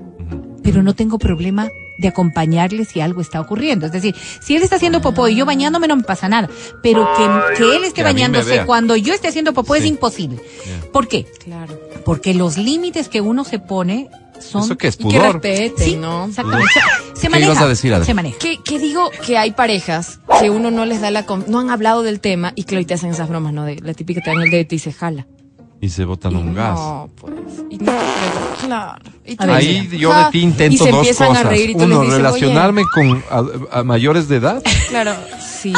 pero 0.64 0.82
no 0.82 0.96
tengo 0.96 1.20
problema 1.20 1.70
de 2.00 2.08
acompañarle 2.08 2.86
si 2.86 3.02
algo 3.02 3.22
está 3.22 3.42
ocurriendo. 3.42 3.86
Es 3.86 3.92
decir, 3.92 4.16
si 4.42 4.56
él 4.56 4.64
está 4.64 4.78
haciendo 4.78 5.02
popó 5.02 5.28
y 5.28 5.36
yo 5.36 5.46
bañándome 5.46 5.88
no 5.88 5.96
me 5.98 6.04
pasa 6.04 6.28
nada, 6.30 6.50
pero 6.82 7.08
que, 7.16 7.58
que 7.58 7.76
él 7.76 7.84
esté 7.84 7.96
Que 7.96 8.04
bañándose 8.04 8.66
cuando 8.66 8.96
yo 8.96 9.14
esté 9.14 9.28
haciendo 9.28 9.54
popó 9.54 9.76
es 9.76 9.86
imposible. 9.86 10.40
¿Por 10.92 11.08
qué? 11.08 11.26
Claro. 11.44 11.80
Porque 12.06 12.34
los 12.34 12.58
límites 12.58 13.10
que 13.10 13.22
uno 13.22 13.44
se 13.44 13.60
pone 13.60 14.10
son... 14.40 14.64
¿Eso 14.64 14.78
qué 14.78 14.88
es? 14.88 14.96
Y 14.96 14.98
que 15.00 15.04
¿Pudor? 15.04 15.34
respeten, 15.34 15.86
Sí, 15.86 15.96
¿no? 15.98 16.26
exactamente. 16.28 16.72
Se 17.14 17.22
¿Qué 17.24 17.30
maneja. 17.30 17.52
ibas 17.52 17.62
a 17.64 17.68
decir, 17.68 17.94
Adri? 17.94 18.06
se 18.06 18.14
maneja. 18.14 18.38
Que, 18.40 18.58
que 18.64 18.80
digo 18.80 19.12
que 19.26 19.38
hay 19.38 19.52
parejas 19.52 20.20
que 20.40 20.50
uno 20.50 20.72
no 20.72 20.86
les 20.86 21.02
da 21.02 21.12
la... 21.12 21.26
con- 21.26 21.44
No 21.50 21.60
han 21.60 21.70
hablado 21.70 22.02
del 22.04 22.22
tema 22.22 22.54
y 22.56 22.64
claro, 22.64 22.82
y 22.82 22.86
te 22.86 22.94
hacen 22.94 23.10
esas 23.12 23.28
bromas, 23.28 23.52
¿no? 23.52 23.66
De 23.66 23.76
la 23.82 23.94
típica 23.94 24.22
que 24.22 24.26
te 24.26 24.30
dan 24.34 24.42
el 24.44 24.50
dedo 24.50 24.66
y 24.74 24.80
se 24.80 24.94
jala. 24.94 25.28
Y 25.82 25.90
se 25.90 26.04
botan 26.06 26.34
Y 26.34 26.36
un 26.36 26.54
gas. 26.54 26.76
No, 26.78 27.10
pues. 27.16 27.34
Y 27.70 27.78
claro. 27.78 29.00
Ver, 29.26 29.50
Ahí 29.52 29.88
yo 29.98 30.14
de 30.14 30.32
ti 30.32 30.40
intento 30.42 30.88
y 30.88 30.92
dos 30.92 31.08
cosas. 31.10 31.38
A 31.38 31.44
reír 31.44 31.70
y 31.72 31.76
Uno, 31.76 32.04
relacionarme 32.04 32.84
con 32.94 33.24
a, 33.30 33.80
a 33.80 33.84
mayores 33.84 34.28
de 34.28 34.38
edad. 34.38 34.62
Claro, 34.90 35.14
sí. 35.40 35.72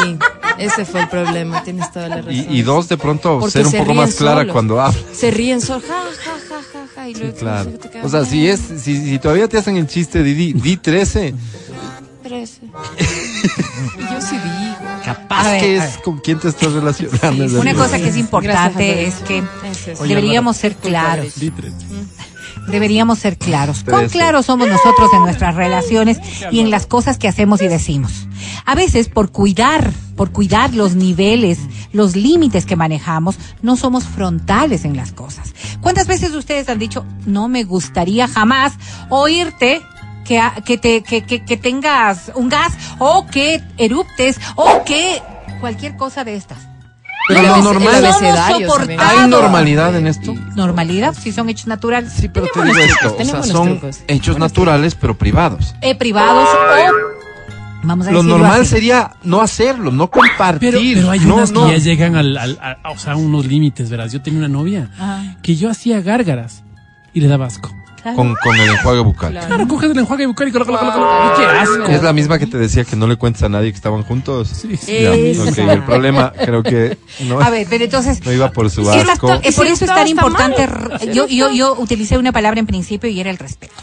Ese 0.58 0.84
fue 0.86 1.00
el 1.02 1.08
problema. 1.08 1.62
Tienes 1.62 1.92
toda 1.92 2.08
la 2.08 2.16
razón. 2.16 2.32
Y, 2.34 2.58
y 2.58 2.62
dos, 2.62 2.88
de 2.88 2.96
pronto 2.96 3.38
Porque 3.40 3.52
ser 3.52 3.66
un 3.66 3.72
se 3.72 3.78
poco 3.78 3.94
más 3.94 4.14
clara 4.14 4.40
solos. 4.40 4.52
cuando 4.52 4.80
habla. 4.80 4.98
Se 5.12 5.30
ríen 5.30 5.60
solo. 5.60 5.82
Ja, 5.86 6.02
ja, 6.24 6.32
ja, 6.48 6.62
ja, 6.72 6.86
ja. 6.94 7.08
Y 7.08 7.14
Sí, 7.14 7.20
luego 7.20 7.34
tú 7.34 7.40
claro. 7.40 7.70
te 7.70 8.02
O 8.02 8.08
sea, 8.08 8.24
si 8.24 8.48
es, 8.48 8.60
si, 8.78 8.96
si 9.04 9.18
todavía 9.18 9.48
te 9.48 9.58
hacen 9.58 9.76
el 9.76 9.86
chiste 9.86 10.22
de 10.22 10.34
di, 10.34 10.52
di 10.54 10.76
13, 10.78 11.34
Trece. 12.22 12.60
Y 12.64 14.02
yo 14.14 14.20
sí 14.20 14.36
digo. 14.36 14.71
Capaz 15.02 15.44
ver, 15.44 15.60
que 15.60 15.76
es 15.76 15.98
con 15.98 16.18
quién 16.18 16.38
te 16.38 16.48
estás 16.48 16.72
relacionando. 16.72 17.48
Sí, 17.48 17.56
Una 17.56 17.74
cosa 17.74 17.98
que 17.98 18.08
es 18.08 18.16
importante 18.16 19.02
Gracias, 19.02 19.22
es 19.22 19.28
que. 19.28 19.42
Oye, 20.00 20.08
deberíamos 20.14 20.56
ser 20.56 20.76
claros. 20.76 21.34
Deberíamos 22.68 23.18
ser 23.18 23.38
claros. 23.38 23.82
¿Cuán 23.84 24.08
claros 24.08 24.46
somos 24.46 24.68
nosotros 24.68 25.10
en 25.14 25.22
nuestras 25.22 25.56
relaciones 25.56 26.18
y 26.50 26.60
en 26.60 26.70
las 26.70 26.86
cosas 26.86 27.18
que 27.18 27.28
hacemos 27.28 27.60
y 27.60 27.68
decimos? 27.68 28.28
A 28.64 28.74
veces, 28.74 29.08
por 29.08 29.32
cuidar, 29.32 29.92
por 30.16 30.30
cuidar 30.30 30.72
los 30.72 30.94
niveles, 30.94 31.58
los 31.92 32.14
límites 32.14 32.64
que 32.64 32.76
manejamos, 32.76 33.36
no 33.62 33.76
somos 33.76 34.04
frontales 34.04 34.84
en 34.84 34.96
las 34.96 35.12
cosas. 35.12 35.54
¿Cuántas 35.80 36.06
veces 36.06 36.32
ustedes 36.34 36.68
han 36.68 36.78
dicho, 36.78 37.04
no 37.26 37.48
me 37.48 37.64
gustaría 37.64 38.28
jamás 38.28 38.74
oírte 39.08 39.82
que, 40.24 40.40
que, 40.64 40.78
te, 40.78 41.02
que, 41.02 41.22
que, 41.24 41.44
que 41.44 41.56
tengas 41.56 42.32
un 42.34 42.48
gas 42.48 42.72
o 42.98 43.26
que 43.26 43.62
eruptes 43.78 44.40
o 44.56 44.82
que 44.84 45.22
cualquier 45.60 45.96
cosa 45.96 46.24
de 46.24 46.36
estas? 46.36 46.58
Pero 47.28 47.42
lo 47.42 47.62
normal. 47.62 48.04
¿Hay 48.98 49.28
normalidad 49.28 49.94
en 49.96 50.08
esto? 50.08 50.34
Normalidad, 50.56 51.14
si 51.14 51.30
son 51.32 51.48
hechos 51.48 51.68
naturales. 51.68 52.12
Sí, 52.12 52.28
pero 52.28 52.46
te 52.46 52.52
Tenemos 52.60 52.76
digo 52.76 52.88
esto, 52.88 53.14
o 53.16 53.24
sea, 53.24 53.42
son 53.44 53.68
trucos. 53.78 54.00
hechos 54.08 54.38
naturales 54.38 54.94
pero 54.96 55.16
privados. 55.16 55.74
eh, 55.82 55.94
privados 55.94 56.48
o 56.48 57.84
vamos 57.84 58.06
a 58.06 58.10
Lo 58.12 58.22
normal 58.24 58.62
así. 58.62 58.70
sería 58.70 59.12
no 59.22 59.40
hacerlo, 59.40 59.92
no 59.92 60.10
compartir. 60.10 60.72
Pero, 60.72 60.80
pero 60.94 61.10
hay 61.12 61.20
no, 61.20 61.36
unas 61.36 61.52
no. 61.52 61.66
que 61.66 61.72
ya 61.72 61.78
llegan 61.78 62.16
al, 62.16 62.36
al- 62.36 62.58
a, 62.60 62.90
o 62.90 62.98
sea, 62.98 63.12
a 63.12 63.16
unos 63.16 63.46
límites, 63.46 63.88
verás. 63.88 64.10
Yo 64.12 64.20
tenía 64.20 64.40
una 64.40 64.48
novia 64.48 64.90
Ajá, 64.98 65.36
que 65.42 65.54
yo 65.56 65.70
hacía 65.70 66.00
gárgaras 66.00 66.64
y 67.14 67.20
le 67.20 67.28
daba 67.28 67.46
asco. 67.46 67.70
Claro. 68.02 68.16
con, 68.16 68.34
con 68.34 68.56
el 68.56 68.70
enjuague 68.70 69.00
bucal. 69.00 69.32
Claro, 69.46 69.68
coges 69.68 69.90
el 69.90 69.98
enjuague 69.98 70.26
bucal 70.26 70.48
y 70.48 70.52
colo. 70.52 70.78
¡Ay, 70.80 71.30
qué 71.38 71.44
asco! 71.44 71.84
Es 71.86 72.02
la 72.02 72.12
misma 72.12 72.38
que 72.38 72.46
te 72.46 72.58
decía 72.58 72.84
que 72.84 72.96
no 72.96 73.06
le 73.06 73.16
cuentes 73.16 73.42
a 73.42 73.48
nadie 73.48 73.70
que 73.70 73.76
estaban 73.76 74.02
juntos. 74.02 74.48
Sí, 74.48 74.76
sí. 74.76 75.02
Ya, 75.02 75.14
Esa. 75.14 75.44
ok, 75.44 75.58
el 75.58 75.84
problema 75.84 76.32
creo 76.32 76.62
que 76.62 76.98
no, 77.20 77.40
A 77.40 77.50
ver, 77.50 77.66
pero 77.70 77.84
entonces 77.84 78.24
no 78.24 78.32
iba 78.32 78.50
por 78.50 78.68
su 78.70 78.82
es 78.90 79.08
asco. 79.08 79.32
eh, 79.42 79.52
por 79.54 79.66
eso 79.66 79.84
es 79.84 79.94
tan 79.94 80.08
importante. 80.08 80.68
Yo, 81.12 81.26
yo, 81.26 81.50
yo 81.50 81.74
utilicé 81.78 82.18
una 82.18 82.32
palabra 82.32 82.60
en 82.60 82.66
principio 82.66 83.08
y 83.10 83.20
era 83.20 83.30
el 83.30 83.38
respeto. 83.38 83.74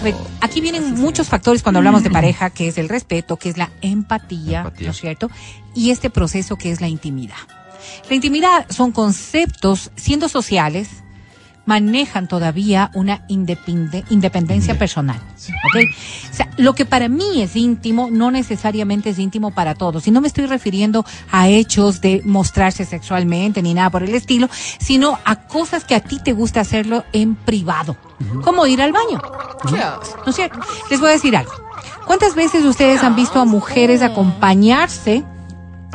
A 0.00 0.04
ver, 0.04 0.14
aquí 0.42 0.60
vienen 0.60 0.94
muchos 1.00 1.28
factores 1.28 1.62
cuando 1.62 1.78
hablamos 1.78 2.02
de 2.02 2.10
pareja, 2.10 2.50
que 2.50 2.68
es 2.68 2.76
el 2.76 2.90
respeto, 2.90 3.36
que 3.38 3.48
es 3.48 3.56
la 3.56 3.70
empatía, 3.80 4.58
Empatía. 4.58 4.86
¿no 4.86 4.90
es 4.90 5.00
cierto? 5.00 5.30
Y 5.74 5.90
este 5.90 6.10
proceso 6.10 6.56
que 6.56 6.70
es 6.70 6.82
la 6.82 6.88
intimidad. 6.88 7.36
La 8.10 8.14
intimidad 8.14 8.66
son 8.68 8.92
conceptos, 8.92 9.90
siendo 9.96 10.28
sociales, 10.28 10.88
manejan 11.66 12.28
todavía 12.28 12.90
una 12.94 13.26
independe- 13.28 14.04
independencia 14.10 14.78
personal. 14.78 15.16
¿ok? 15.16 15.76
O 16.30 16.34
sea, 16.34 16.50
lo 16.56 16.74
que 16.74 16.84
para 16.84 17.08
mí 17.08 17.42
es 17.42 17.56
íntimo 17.56 18.08
no 18.10 18.30
necesariamente 18.30 19.10
es 19.10 19.18
íntimo 19.18 19.50
para 19.52 19.74
todos. 19.74 20.06
Y 20.06 20.10
no 20.10 20.20
me 20.20 20.28
estoy 20.28 20.46
refiriendo 20.46 21.04
a 21.30 21.48
hechos 21.48 22.00
de 22.00 22.22
mostrarse 22.24 22.84
sexualmente 22.84 23.62
ni 23.62 23.74
nada 23.74 23.90
por 23.90 24.02
el 24.02 24.14
estilo, 24.14 24.48
sino 24.78 25.18
a 25.24 25.36
cosas 25.46 25.84
que 25.84 25.94
a 25.94 26.00
ti 26.00 26.20
te 26.22 26.32
gusta 26.32 26.60
hacerlo 26.60 27.04
en 27.12 27.34
privado. 27.34 27.96
Como 28.42 28.66
ir 28.66 28.80
al 28.80 28.92
baño. 28.92 29.20
¿No 29.70 30.30
es 30.30 30.36
cierto? 30.36 30.58
Les 30.90 31.00
voy 31.00 31.08
a 31.10 31.12
decir 31.12 31.36
algo. 31.36 31.52
¿Cuántas 32.06 32.34
veces 32.34 32.64
ustedes 32.64 33.02
han 33.02 33.16
visto 33.16 33.40
a 33.40 33.44
mujeres 33.44 34.02
acompañarse 34.02 35.24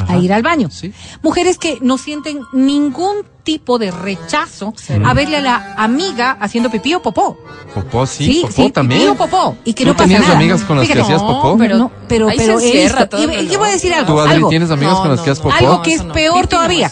Ajá. 0.10 0.20
a 0.20 0.22
ir 0.22 0.34
al 0.34 0.42
baño? 0.44 0.70
Sí. 0.72 0.94
Mujeres 1.22 1.58
que 1.58 1.78
no 1.82 1.98
sienten 1.98 2.42
ningún 2.54 3.18
tipo 3.44 3.80
de 3.80 3.90
rechazo 3.92 4.74
a 5.06 5.14
verle 5.14 5.38
a 5.38 5.42
la 5.42 5.74
amiga 5.78 6.38
haciendo 6.40 6.70
pipí 6.70 6.94
o 6.94 7.02
popó. 7.02 7.38
Popó, 7.74 8.06
sí, 8.06 8.44
popó 8.48 8.70
también. 8.72 9.02
pipí 9.02 9.12
o 9.12 9.16
popó. 9.16 9.56
Y 9.66 9.74
que 9.74 9.84
¿Tú 9.84 9.90
no 9.90 9.94
pasa 9.94 10.04
tenías 10.06 10.22
nada. 10.24 10.36
amigas 10.36 10.64
con 10.64 10.78
las 10.78 10.88
que 10.88 11.00
hacías 11.02 11.22
popó? 11.22 11.58
pero, 11.58 11.78
no, 11.78 11.92
pero, 12.08 12.30
Ahí 12.30 12.38
se 12.38 12.46
pero 12.46 12.60
encierra 12.60 13.04
esto- 13.04 13.18
todo 13.18 13.32
y- 13.32 13.36
el 13.36 13.52
y, 13.52 13.56
voy 13.56 13.70
a 13.70 13.72
decir 13.72 13.94
algo. 13.94 14.14
¿Tú, 14.14 14.20
Adri, 14.20 14.34
algo, 14.36 14.50
tienes 14.50 14.70
amigas 14.72 14.94
No, 14.96 15.02
con 15.02 15.12
las 15.12 15.22
que 15.22 15.30
has 15.32 15.38
no. 15.40 15.44
popó? 15.46 15.56
algo 15.56 15.82
que 15.82 15.94
es 15.94 16.04
peor 16.04 16.48
todavía. 16.48 16.92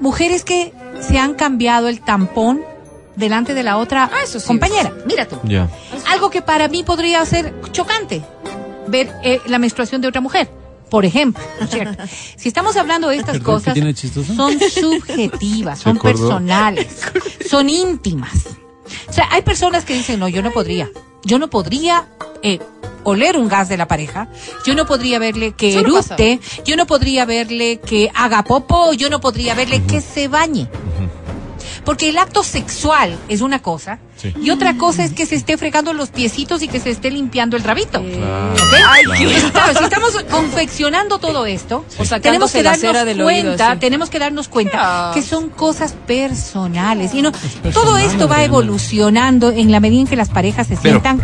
Mujeres 0.00 0.44
que 0.44 0.72
se 1.00 1.18
han 1.18 1.34
cambiado 1.34 1.88
el 1.88 2.00
tampón 2.00 2.60
delante 3.16 3.54
de 3.54 3.62
la 3.64 3.78
otra 3.78 4.04
Ah, 4.12 4.18
eso 4.22 4.38
sí. 4.38 4.46
compañera. 4.46 4.92
Mira 5.06 5.26
tú. 5.26 5.36
Algo 6.08 6.30
que 6.30 6.42
para 6.42 6.68
mí 6.68 6.84
podría 6.84 7.24
ser 7.26 7.52
chocante, 7.72 8.22
ver 8.86 9.12
eh, 9.24 9.40
la 9.46 9.58
menstruación 9.58 10.00
de 10.00 10.06
otra 10.08 10.20
mujer, 10.20 10.48
por 10.90 11.04
ejemplo, 11.04 11.42
¿no 11.58 11.64
es 11.64 11.70
cierto? 11.70 12.02
Si 12.36 12.48
estamos 12.48 12.76
hablando 12.76 13.08
de 13.08 13.16
estas 13.16 13.38
Perdón, 13.38 13.62
¿qué 13.62 13.72
cosas, 13.72 14.34
son 14.36 14.58
subjetivas, 14.60 15.78
¿Se 15.78 15.84
son 15.84 15.98
personales, 15.98 16.86
son 17.48 17.68
íntimas. 17.68 18.46
O 19.08 19.12
sea, 19.12 19.28
hay 19.30 19.42
personas 19.42 19.84
que 19.84 19.94
dicen, 19.94 20.20
no, 20.20 20.28
yo 20.28 20.42
no 20.42 20.50
podría, 20.50 20.88
yo 21.24 21.38
no 21.38 21.48
podría 21.50 22.08
eh, 22.42 22.58
oler 23.02 23.36
un 23.36 23.48
gas 23.48 23.68
de 23.68 23.76
la 23.76 23.88
pareja, 23.88 24.28
yo 24.66 24.74
no 24.74 24.86
podría 24.86 25.18
verle 25.18 25.52
que 25.52 25.70
Eso 25.70 25.82
no 25.82 26.00
yo 26.64 26.76
no 26.76 26.86
podría 26.86 27.24
verle 27.24 27.80
que 27.80 28.10
haga 28.14 28.42
popo, 28.44 28.92
yo 28.92 29.10
no 29.10 29.20
podría 29.20 29.54
verle 29.54 29.82
que 29.84 30.00
se 30.00 30.28
bañe. 30.28 30.68
Porque 31.88 32.10
el 32.10 32.18
acto 32.18 32.42
sexual 32.42 33.16
es 33.30 33.40
una 33.40 33.60
cosa 33.62 33.98
Sí. 34.18 34.34
y 34.42 34.50
otra 34.50 34.76
cosa 34.76 35.04
es 35.04 35.12
que 35.14 35.24
se 35.24 35.36
esté 35.36 35.56
fregando 35.56 35.94
los 35.94 36.10
piecitos 36.10 36.60
y 36.62 36.68
que 36.68 36.80
se 36.80 36.90
esté 36.90 37.10
limpiando 37.10 37.56
el 37.56 37.62
rabito. 37.64 37.98
Entonces, 37.98 39.50
claro, 39.52 39.78
si 39.78 39.84
estamos 39.84 40.12
confeccionando 40.30 41.18
todo 41.18 41.46
esto, 41.46 41.86
O 41.98 42.04
sacándose 42.04 42.20
tenemos 42.20 42.52
que 42.52 42.62
la 42.62 42.70
darnos 42.76 43.06
oído, 43.06 43.24
cuenta, 43.24 43.72
sí. 43.72 43.78
tenemos 43.80 44.10
que 44.10 44.18
darnos 44.18 44.48
cuenta 44.48 45.12
que 45.14 45.22
son 45.22 45.48
cosas 45.48 45.94
personales 46.06 47.14
y 47.14 47.22
no 47.22 47.32
todo 47.32 47.62
personal, 47.62 48.02
esto 48.02 48.28
va 48.28 48.44
evolucionando 48.44 49.50
en 49.50 49.70
la 49.72 49.80
medida 49.80 50.00
en 50.02 50.06
que 50.08 50.16
las 50.16 50.28
parejas 50.28 50.66
se 50.66 50.76
Pero- 50.76 51.00
sientan 51.00 51.22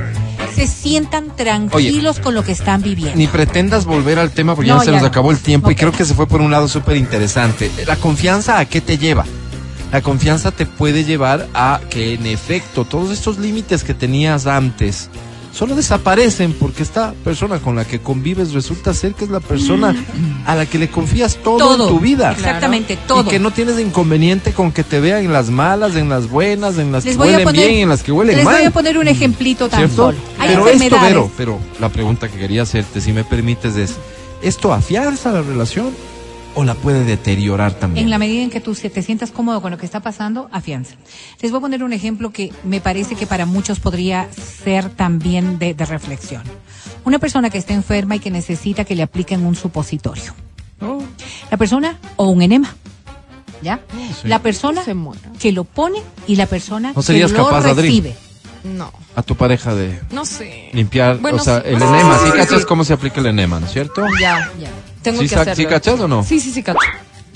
se 0.55 0.67
sientan 0.69 1.35
tranquilos 1.37 2.21
con 2.21 2.33
lo 2.35 2.45
que 2.45 2.53
están 2.53 2.81
viviendo. 2.81 3.17
Ni 3.17 3.27
pretendas 3.27 3.87
volver 3.87 4.21
al 4.21 4.31
tema 4.31 4.55
porque 4.55 4.71
No, 4.71 4.77
ya 4.77 4.81
se 4.81 4.87
ya 4.87 4.93
nos 4.93 5.03
no. 5.03 5.09
acabó 5.09 5.31
el 5.33 5.39
tiempo 5.41 5.69
y 5.71 5.75
creo 5.75 5.91
que 5.91 6.05
se 6.05 6.15
fue 6.15 6.29
por 6.29 6.41
un 6.41 6.53
lado 6.53 6.69
súper 6.69 6.97
interesante. 6.97 7.71
La 7.87 7.97
confianza 7.97 8.59
a 8.61 8.65
qué 8.65 8.81
te 8.81 8.97
lleva? 8.97 9.25
La 9.95 10.03
confianza 10.03 10.51
te 10.51 10.67
puede 10.67 11.05
llevar 11.05 11.47
a 11.55 11.81
que 11.89 12.15
en 12.15 12.27
efecto 12.27 12.85
todos 12.85 13.13
estos 13.13 13.39
límites 13.39 13.85
que 13.85 13.95
tenías 13.95 14.49
antes 14.49 15.09
solo 15.53 15.77
desaparecen 15.77 16.53
porque 16.53 16.83
esta 16.83 17.15
persona 17.23 17.61
con 17.61 17.77
la 17.77 17.85
que 17.85 18.01
convives 18.01 18.55
resulta 18.55 18.93
ser 18.93 19.15
que 19.15 19.23
es 19.23 19.31
la 19.31 19.39
persona 19.39 19.95
a 20.47 20.57
la 20.57 20.67
que 20.67 20.79
le 20.81 20.91
confías 20.91 21.37
todo, 21.37 21.59
todo 21.59 21.85
en 21.85 21.95
tu 21.95 22.01
vida. 22.01 22.33
Exactamente, 22.33 22.99
todo. 23.07 23.21
Y 23.21 23.31
que 23.31 23.39
no 23.39 23.53
tienes 23.53 23.79
inconveniente 23.79 24.53
con 24.53 24.73
que 24.73 24.83
te 24.83 24.99
vean 24.99 25.27
en 25.27 25.33
las 25.33 25.49
malas, 25.51 25.95
en 25.95 26.09
las 26.09 26.29
buenas, 26.29 26.77
en 26.79 26.91
las 26.91 27.05
Les 27.05 27.15
que 27.17 27.23
huelen 27.23 27.45
poner- 27.45 27.69
bien, 27.69 27.83
en 27.83 27.89
las 27.89 28.03
que 28.03 28.11
huelen 28.11 28.35
Les 28.35 28.45
mal. 28.45 28.57
voy 28.57 28.65
a 28.65 28.71
poner 28.73 28.99
un 28.99 29.07
ejemplito 29.07 29.69
tan 29.69 29.79
¿Cierto? 29.79 30.13
Hay 30.41 30.49
Pero 30.49 30.67
esto. 30.67 30.97
Vero, 31.01 31.31
pero 31.37 31.61
la 31.79 31.89
pregunta 31.89 32.27
que 32.29 32.37
quería 32.37 32.63
hacerte, 32.63 33.01
si 33.01 33.13
me 33.13 33.23
permites, 33.23 33.77
es, 33.77 33.95
¿esto 34.43 34.73
afianza 34.75 35.31
la 35.31 35.43
relación 35.43 35.91
o 36.55 36.65
la 36.65 36.75
puede 36.75 37.05
deteriorar 37.05 37.73
también? 37.75 38.05
En 38.05 38.11
la 38.11 38.19
medida 38.19 38.43
en 38.43 38.51
que 38.51 38.61
tú 38.61 38.75
te 38.75 39.03
sientas 39.03 39.31
cómodo 39.31 39.61
con 39.63 39.71
lo 39.71 39.79
que 39.79 39.87
está 39.87 40.01
pasando, 40.01 40.49
afianza. 40.53 40.95
Les 41.41 41.51
voy 41.51 41.59
a 41.59 41.61
poner 41.63 41.83
un 41.83 41.93
ejemplo 41.93 42.31
que 42.31 42.53
me 42.65 42.81
parece 42.81 43.15
que 43.17 43.27
para 43.27 43.47
muchos 43.47 43.81
podría 43.81 44.29
ser 44.33 44.89
también 44.91 45.59
de, 45.59 45.75
de 45.75 45.85
reflexión. 45.87 46.43
Una 47.05 47.19
persona 47.19 47.51
que 47.51 47.59
está 47.59 47.75
enferma 47.75 48.17
y 48.17 48.21
que 48.21 48.31
necesita 48.31 48.85
que 48.85 48.95
le 48.95 49.03
apliquen 49.03 49.45
un 49.45 49.55
supositorio. 49.57 50.33
La 51.51 51.57
persona 51.57 51.99
o 52.17 52.29
un 52.29 52.43
enema. 52.43 52.75
¿Ya? 53.63 53.81
La 54.25 54.41
persona 54.41 54.83
Se 54.85 54.95
que 55.39 55.53
lo 55.53 55.65
pone 55.65 55.99
y 56.27 56.37
la 56.37 56.45
persona 56.47 56.93
¿No 56.95 57.01
serías 57.03 57.33
que 57.33 57.39
lo 57.39 57.47
capaz, 57.47 57.65
Adri? 57.71 57.89
recibe. 57.89 58.15
No, 58.65 58.93
A 59.17 59.23
tu 59.23 59.37
pareja 59.37 59.75
de 59.75 60.01
no 60.11 60.25
sé. 60.27 60.71
limpiar, 60.73 61.19
Bueno, 61.19 61.37
o 61.39 61.41
sea, 61.41 61.61
sí. 61.61 61.69
el 61.69 61.79
Sí, 61.79 61.85
enema. 61.85 62.19
sí, 62.19 62.25
¿Sí 62.27 62.31
sí, 62.33 62.37
cachas 62.39 62.61
sí. 62.61 62.67
cómo 62.67 62.85
se 62.85 62.93
aplica 62.95 63.21
el 63.21 63.27
enema, 63.27 63.61
no 63.61 63.67
es 63.67 63.73
cierto? 63.73 64.03
Ya, 64.21 64.51
ya. 64.61 64.71
Tengo 65.05 65.21
¿Sí 65.21 65.29
que 65.29 65.35
sa- 65.37 65.43
hacerlo. 65.43 65.57
sí 65.63 65.67
cachas 65.67 66.01
o 66.01 66.09
no? 66.09 66.25
Sí, 66.25 66.41
sí, 66.41 66.51
sí, 66.51 66.63
cacho. 66.63 66.79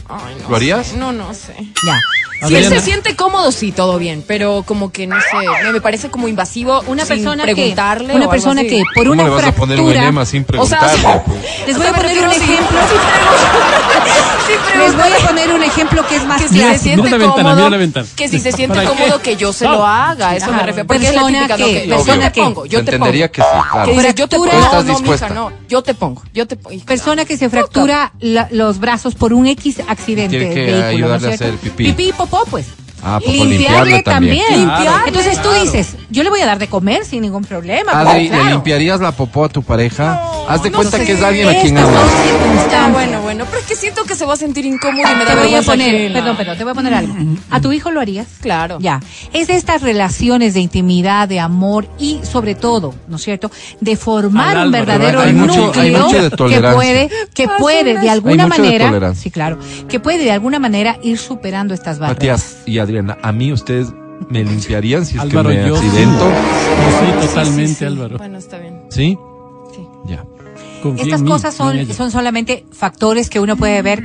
Ay, 0.08 0.36
no 0.42 0.48
¿Lo 0.50 0.56
harías? 0.56 0.86
sé. 0.88 0.96
No, 0.96 1.12
no 1.12 1.32
sé. 1.34 1.54
Ya. 1.86 2.00
Si 2.46 2.54
él 2.54 2.64
se 2.68 2.80
siente 2.80 3.16
cómodo, 3.16 3.50
sí, 3.50 3.72
todo 3.72 3.98
bien, 3.98 4.22
pero 4.26 4.62
como 4.64 4.92
que 4.92 5.06
no 5.08 5.16
sé, 5.20 5.64
me, 5.64 5.72
me 5.72 5.80
parece 5.80 6.08
como 6.08 6.28
invasivo 6.28 6.82
Una 6.86 7.04
sin 7.04 7.16
persona 7.16 7.44
que 7.44 7.54
preguntarle 7.54 8.04
una 8.14 8.14
o 8.14 8.16
algo 8.18 8.30
persona 8.30 8.60
así. 8.60 8.70
que 8.70 8.82
por 8.94 9.08
¿Cómo 9.08 9.12
una 9.14 9.24
le 9.24 9.30
vas 9.30 9.44
a 9.44 9.52
poner 9.52 9.80
un 9.80 9.86
fractura 9.86 10.02
enema 10.04 10.24
sin 10.24 10.42
O 10.42 10.66
sea, 10.66 10.78
preguntarle? 10.78 10.98
o 10.98 11.00
sea, 11.00 11.24
pues? 11.24 11.38
Les 11.66 11.76
voy 11.76 11.86
a 11.86 11.92
me 11.92 11.98
poner 11.98 12.18
un 12.24 12.30
ejemplo. 12.32 12.78
si 12.88 14.78
Les 14.78 14.94
voy 14.94 15.02
a 15.12 15.26
poner 15.26 15.52
un 15.52 15.62
ejemplo 15.64 16.06
que 16.06 16.16
es 16.16 16.24
más 16.26 16.40
que 16.42 16.48
si 16.48 16.54
Mira, 16.54 16.72
se 16.74 16.78
siente 16.78 17.02
mira 17.02 17.18
la 17.18 17.18
ventana, 17.18 17.42
cómodo, 17.42 17.56
mira 17.56 17.70
la 17.70 17.76
ventana. 17.76 18.06
que 18.16 18.28
si 18.28 18.38
se 18.38 18.52
siente 18.52 18.84
cómodo 18.84 19.20
que 19.20 19.36
yo 19.36 19.52
se 19.52 19.64
lo 19.64 19.84
haga, 19.84 20.36
eso 20.36 20.46
me 20.50 20.56
Ajá. 20.58 20.66
refiero, 20.66 20.86
porque 20.86 21.06
es 21.08 21.14
la 21.14 21.20
Persona 21.22 21.48
¿no? 21.48 21.56
que- 21.56 21.64
que 21.64 21.86
yo 21.88 21.96
persona 21.96 22.26
te 22.26 22.32
que- 22.32 22.40
pongo, 22.42 22.66
yo 22.66 22.70
te 22.84 22.94
entendería 22.94 23.32
pongo. 23.32 23.32
que 23.32 23.42
sí, 23.42 23.68
claro. 23.72 23.84
Que 23.84 23.92
dices, 23.98 24.14
yo 24.14 24.28
te 24.28 24.36
Fractura- 24.38 24.52
pongo, 24.52 24.64
Estás 24.78 24.84
no, 25.02 25.10
mija, 25.10 25.28
no, 25.30 25.52
yo 25.68 25.82
te 25.82 25.94
pongo, 25.94 26.22
yo 26.32 26.46
te 26.46 26.56
pongo. 26.56 26.84
Persona 26.84 27.24
que 27.24 27.36
se 27.36 27.50
fractura 27.50 28.12
la- 28.20 28.48
los 28.50 28.78
brazos 28.78 29.14
por 29.14 29.32
un 29.32 29.46
X 29.48 29.80
accidente 29.88 30.38
Tiene 30.38 30.54
que 30.54 30.60
de 30.60 30.66
vehículo, 30.66 31.08
¿no 31.08 31.14
ayudarle 31.14 31.28
a 31.30 31.34
hacer 31.34 31.54
pipí. 31.56 31.84
Pipí 31.92 32.12
pues. 32.50 32.66
Ah, 33.02 33.20
popó, 33.20 33.30
Limpiarle 33.30 33.56
limpiarle 33.58 34.02
también. 34.02 34.44
también. 34.46 34.68
Claro, 34.68 35.06
Entonces 35.06 35.40
tú 35.40 35.50
dices, 35.52 35.96
yo 36.10 36.22
le 36.22 36.30
voy 36.30 36.40
a 36.40 36.46
dar 36.46 36.58
de 36.58 36.68
comer 36.68 37.04
sin 37.04 37.22
ningún 37.22 37.44
problema. 37.44 37.92
Adri, 37.92 38.28
¿le 38.28 38.44
limpiarías 38.44 39.00
la 39.00 39.12
popó 39.12 39.44
a 39.44 39.48
tu 39.48 39.62
pareja? 39.62 40.20
Haz 40.48 40.62
de 40.62 40.70
no 40.70 40.76
cuenta 40.78 40.96
sé. 40.98 41.04
que 41.04 41.12
es 41.12 41.22
alguien 41.22 41.48
a 41.48 41.54
quien 41.60 41.76
amas. 41.76 41.92
circunstancias. 42.22 42.92
bueno, 42.92 43.20
bueno, 43.22 43.44
pero 43.46 43.58
es 43.58 43.66
que 43.66 43.76
siento 43.76 44.04
que 44.04 44.14
se 44.14 44.24
va 44.24 44.32
a 44.34 44.36
sentir 44.36 44.64
incómodo 44.64 45.02
y 45.12 45.14
me 45.16 45.24
da 45.24 45.34
Te 45.34 45.46
voy 45.46 45.54
a 45.54 45.62
poner, 45.62 45.94
ajena. 45.94 46.14
perdón, 46.14 46.36
perdón, 46.36 46.58
te 46.58 46.64
voy 46.64 46.70
a 46.70 46.74
poner 46.74 46.94
algo. 46.94 47.14
¿A 47.50 47.60
tu 47.60 47.72
hijo 47.72 47.90
lo 47.90 48.00
harías? 48.00 48.26
Claro. 48.40 48.78
Ya. 48.80 49.00
Es 49.34 49.48
de 49.48 49.56
estas 49.56 49.82
relaciones 49.82 50.54
de 50.54 50.60
intimidad, 50.60 51.28
de 51.28 51.40
amor 51.40 51.86
y 51.98 52.20
sobre 52.22 52.54
todo, 52.54 52.94
¿no 53.08 53.16
es 53.16 53.22
cierto? 53.22 53.50
De 53.80 53.96
formar 53.96 54.56
un 54.66 54.72
verdadero 54.72 55.20
hay 55.20 55.32
mucho- 55.34 55.66
núcleo 55.66 55.82
hay 55.84 55.90
mucho 55.90 56.22
de 56.22 56.30
que 56.30 56.60
puede, 56.72 57.10
que 57.34 57.48
puede 57.58 57.98
de 58.00 58.08
alguna 58.10 58.44
Hay 58.44 58.48
mucho 58.48 58.62
de 58.62 58.68
manera, 58.68 58.86
tolerancia. 58.86 59.22
sí, 59.22 59.30
claro, 59.30 59.58
que 59.88 60.00
puede 60.00 60.24
de 60.24 60.32
alguna 60.32 60.58
manera 60.58 60.98
ir 61.02 61.18
superando 61.18 61.74
estas 61.74 61.98
barreras. 61.98 62.16
Matías 62.18 62.56
y 62.66 62.78
Adriana, 62.78 63.18
a 63.22 63.32
mí 63.32 63.52
ustedes 63.52 63.88
me 64.28 64.44
limpiarían 64.44 65.04
si 65.06 65.16
es 65.16 65.22
Álvaro, 65.22 65.48
que 65.50 65.56
me 65.56 65.68
yo- 65.68 65.76
accidento. 65.76 66.24
Sí, 66.30 67.26
totalmente, 67.26 67.66
Sí, 67.66 67.68
sí, 67.68 67.74
sí. 67.74 67.84
Álvaro. 67.84 68.18
Bueno, 68.18 68.38
está 68.38 68.58
bien. 68.58 68.82
¿Sí? 68.90 69.18
Sí. 69.74 69.86
Ya. 70.06 70.24
Confía 70.82 71.04
Estas 71.04 71.22
cosas 71.22 71.54
son, 71.54 71.86
son 71.92 72.10
solamente 72.10 72.64
factores 72.72 73.28
que 73.30 73.40
uno 73.40 73.56
puede 73.56 73.82
ver 73.82 74.02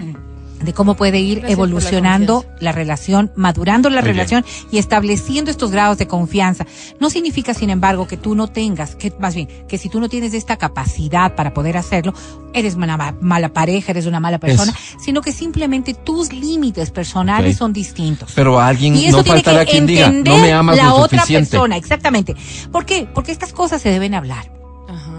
de 0.63 0.74
cómo 0.74 0.96
puede 0.96 1.20
ir 1.20 1.39
Gracias 1.39 1.58
por 1.58 1.67
la 1.67 1.72
evolucionando 1.72 2.46
la, 2.60 2.72
relación, 2.72 3.32
madurando 3.36 3.89
la 3.89 3.98
Muy 4.01 4.05
bien. 4.05 4.15
relación 4.15 4.46
y 4.72 4.77
estableciendo 4.77 5.51
estos 5.51 5.72
grados 5.72 5.98
de 5.98 6.08
confianza. 6.08 6.65
No 7.00 7.10
significa, 7.10 7.53
sin 7.53 7.70
embargo, 7.70 8.08
que 8.08 8.17
tú 8.17 8.36
no 8.36 8.48
tengas, 8.48 8.96
que 8.96 9.12
más 9.20 9.36
bien, 9.36 9.48
que 9.67 9.77
si 9.77 9.89
tú 9.89 10.00
no 10.00 10.10
tienes 10.10 10.34
esta 10.34 10.58
capacidad 10.58 11.36
para 11.36 11.53
poder 11.53 11.77
hacerlo, 11.77 12.13
eres 12.53 12.75
una 12.75 12.98
ma- 12.98 13.15
mala 13.22 13.50
pareja, 13.50 13.91
eres 13.91 14.05
una 14.05 14.20
mala 14.20 14.39
persona, 14.39 14.74
sino 15.03 15.22
que 15.22 15.32
simplemente 15.32 15.93
tus 15.93 16.32
límites 16.34 16.91
personales 16.91 17.58
son 17.58 17.74
distintos. 17.74 18.32
Pero 18.36 18.60
a 18.60 18.67
alguien 18.67 18.96
Y 18.96 19.05
eso 19.08 19.17
no 19.17 19.24
tiene 19.24 19.41
faltará 19.43 19.65
que 19.65 19.72
quien 19.72 19.86
diga, 19.86 20.05
entender 20.05 20.34
no 20.34 20.39
me 20.39 20.53
amas 20.53 20.77
la 20.77 20.86
lo 20.89 20.96
otra 20.96 21.20
suficiente. 21.22 21.50
persona, 21.51 21.77
exactamente. 21.77 22.36
¿Por 22.72 22.86
qué? 22.86 23.08
Porque 23.13 23.32
estas 23.32 23.53
cosas 23.53 23.82
se 23.82 23.89
deben 23.89 24.13
hablar. 24.13 24.51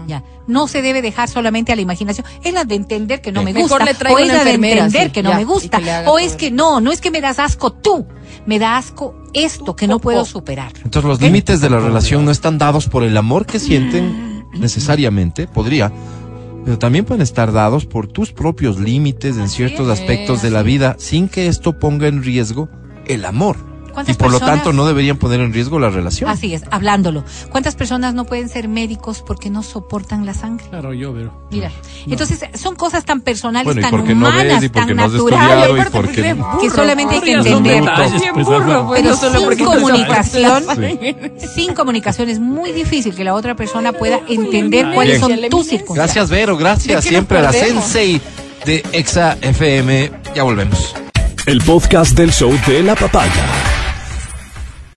Ya, 0.07 0.23
no 0.47 0.67
se 0.67 0.81
debe 0.81 1.01
dejar 1.01 1.27
solamente 1.29 1.71
a 1.71 1.75
la 1.75 1.81
imaginación. 1.81 2.25
Es 2.43 2.53
la 2.53 2.63
de 2.63 2.75
entender 2.75 3.21
que 3.21 3.31
no 3.31 3.39
Sí. 3.41 3.45
me 3.45 3.53
Mejor 3.53 3.69
gusta. 3.79 3.85
le 3.85 3.93
traigo 3.93 4.17
o 4.17 4.19
es 4.19 4.25
una 4.29 4.37
la 4.39 4.43
de 4.43 4.51
entender 4.53 5.07
sí, 5.07 5.11
que 5.11 5.23
no 5.23 5.29
ya, 5.31 5.37
me 5.37 5.43
gusta. 5.45 5.79
le 5.79 6.07
O 6.07 6.19
es 6.19 6.35
que 6.35 6.51
no, 6.51 6.79
no 6.81 6.91
es 6.91 7.01
que 7.01 7.11
me 7.11 7.21
das 7.21 7.39
asco 7.39 7.71
tú. 7.73 8.05
Me 8.45 8.59
da 8.59 8.77
asco 8.77 9.15
esto 9.33 9.75
que 9.75 9.87
no 9.87 9.99
puedo 9.99 10.23
superar. 10.25 10.71
Entonces 10.83 11.03
los 11.07 11.17
¿Ok? 11.17 11.23
límites 11.23 11.61
de 11.61 11.69
la 11.69 11.79
relación 11.79 12.25
no 12.25 12.31
están 12.31 12.57
dados 12.57 12.87
por 12.87 13.03
el 13.03 13.15
amor 13.17 13.45
que 13.45 13.59
sienten 13.59 14.45
necesariamente, 14.53 15.47
podría, 15.47 15.91
pero 16.63 16.77
también 16.79 17.05
pueden 17.05 17.21
estar 17.21 17.51
dados 17.51 17.85
por 17.85 18.07
tus 18.07 18.31
propios 18.31 18.79
límites 18.79 19.37
en 19.37 19.49
ciertos 19.49 19.87
es, 19.87 19.99
aspectos 19.99 20.41
de 20.41 20.49
la 20.51 20.63
vida 20.63 20.95
sin 20.99 21.27
que 21.29 21.47
esto 21.47 21.77
ponga 21.79 22.07
en 22.07 22.23
riesgo 22.23 22.69
el 23.07 23.25
amor. 23.25 23.57
Y 23.95 24.13
¿Cuántas 24.13 24.17
por 24.17 24.31
lo 24.31 24.39
tanto 24.41 24.73
no 24.73 24.85
deberían 24.85 25.17
poner 25.17 25.39
en 25.39 25.53
riesgo 25.53 25.79
la 25.79 25.89
relación. 25.89 26.29
Así 26.29 26.53
es, 26.53 26.63
hablándolo. 26.69 27.23
¿Cuántas 27.49 27.75
personas 27.75 28.13
no 28.13 28.25
pueden 28.25 28.49
ser 28.49 28.67
médicos 28.67 29.23
porque 29.25 29.49
no 29.49 29.63
soportan 29.63 30.25
la 30.25 30.33
sangre? 30.33 30.65
Claro, 30.69 30.93
yo, 30.93 31.13
pero. 31.13 31.31
Mira, 31.49 31.71
entonces 32.05 32.41
son 32.55 32.75
cosas 32.75 33.05
tan 33.05 33.21
personales, 33.21 33.65
Bueno, 33.65 33.79
y 33.79 33.83
tan 33.83 33.91
porque 33.91 34.13
no 34.13 34.27
humanas, 34.27 34.43
ves 34.45 34.63
y 34.63 34.69
porque 34.69 34.87
tan 34.87 34.97
no 34.97 35.07
naturales, 35.07 35.87
y 35.87 35.89
porque... 35.91 36.33
burro, 36.33 36.59
que 36.59 36.69
solamente 36.69 37.15
hay 37.15 37.21
que 37.21 37.31
entender. 37.31 37.83
pues, 38.33 38.45
burro, 38.45 38.87
pues, 38.87 39.01
Pero 39.01 39.15
solo 39.15 39.51
sin 39.51 39.65
comunicación, 39.65 40.63
Sí. 40.75 41.15
sin 41.55 41.73
comunicación 41.73 42.29
es 42.29 42.39
muy 42.39 42.71
difícil 42.73 43.15
que 43.15 43.23
la 43.23 43.33
otra 43.33 43.55
persona 43.55 43.93
pueda 43.93 44.19
entender 44.27 44.93
cuáles 44.93 45.19
son 45.19 45.31
tus 45.49 45.67
circunstancias. 45.67 45.95
Gracias 45.95 46.29
Vero, 46.29 46.57
¿De 46.57 46.63
gracias 46.63 47.03
siempre 47.05 47.37
a 47.39 47.43
la? 47.43 47.53
Sensei 47.53 48.21
de 48.65 48.83
Exa 48.91 49.37
FM. 49.41 50.11
Ya 50.35 50.43
volvemos. 50.43 50.95
El 51.45 51.61
podcast 51.61 52.17
del 52.17 52.31
show 52.31 52.51
de 52.67 52.83
la 52.83 52.95
papaya. 52.95 53.74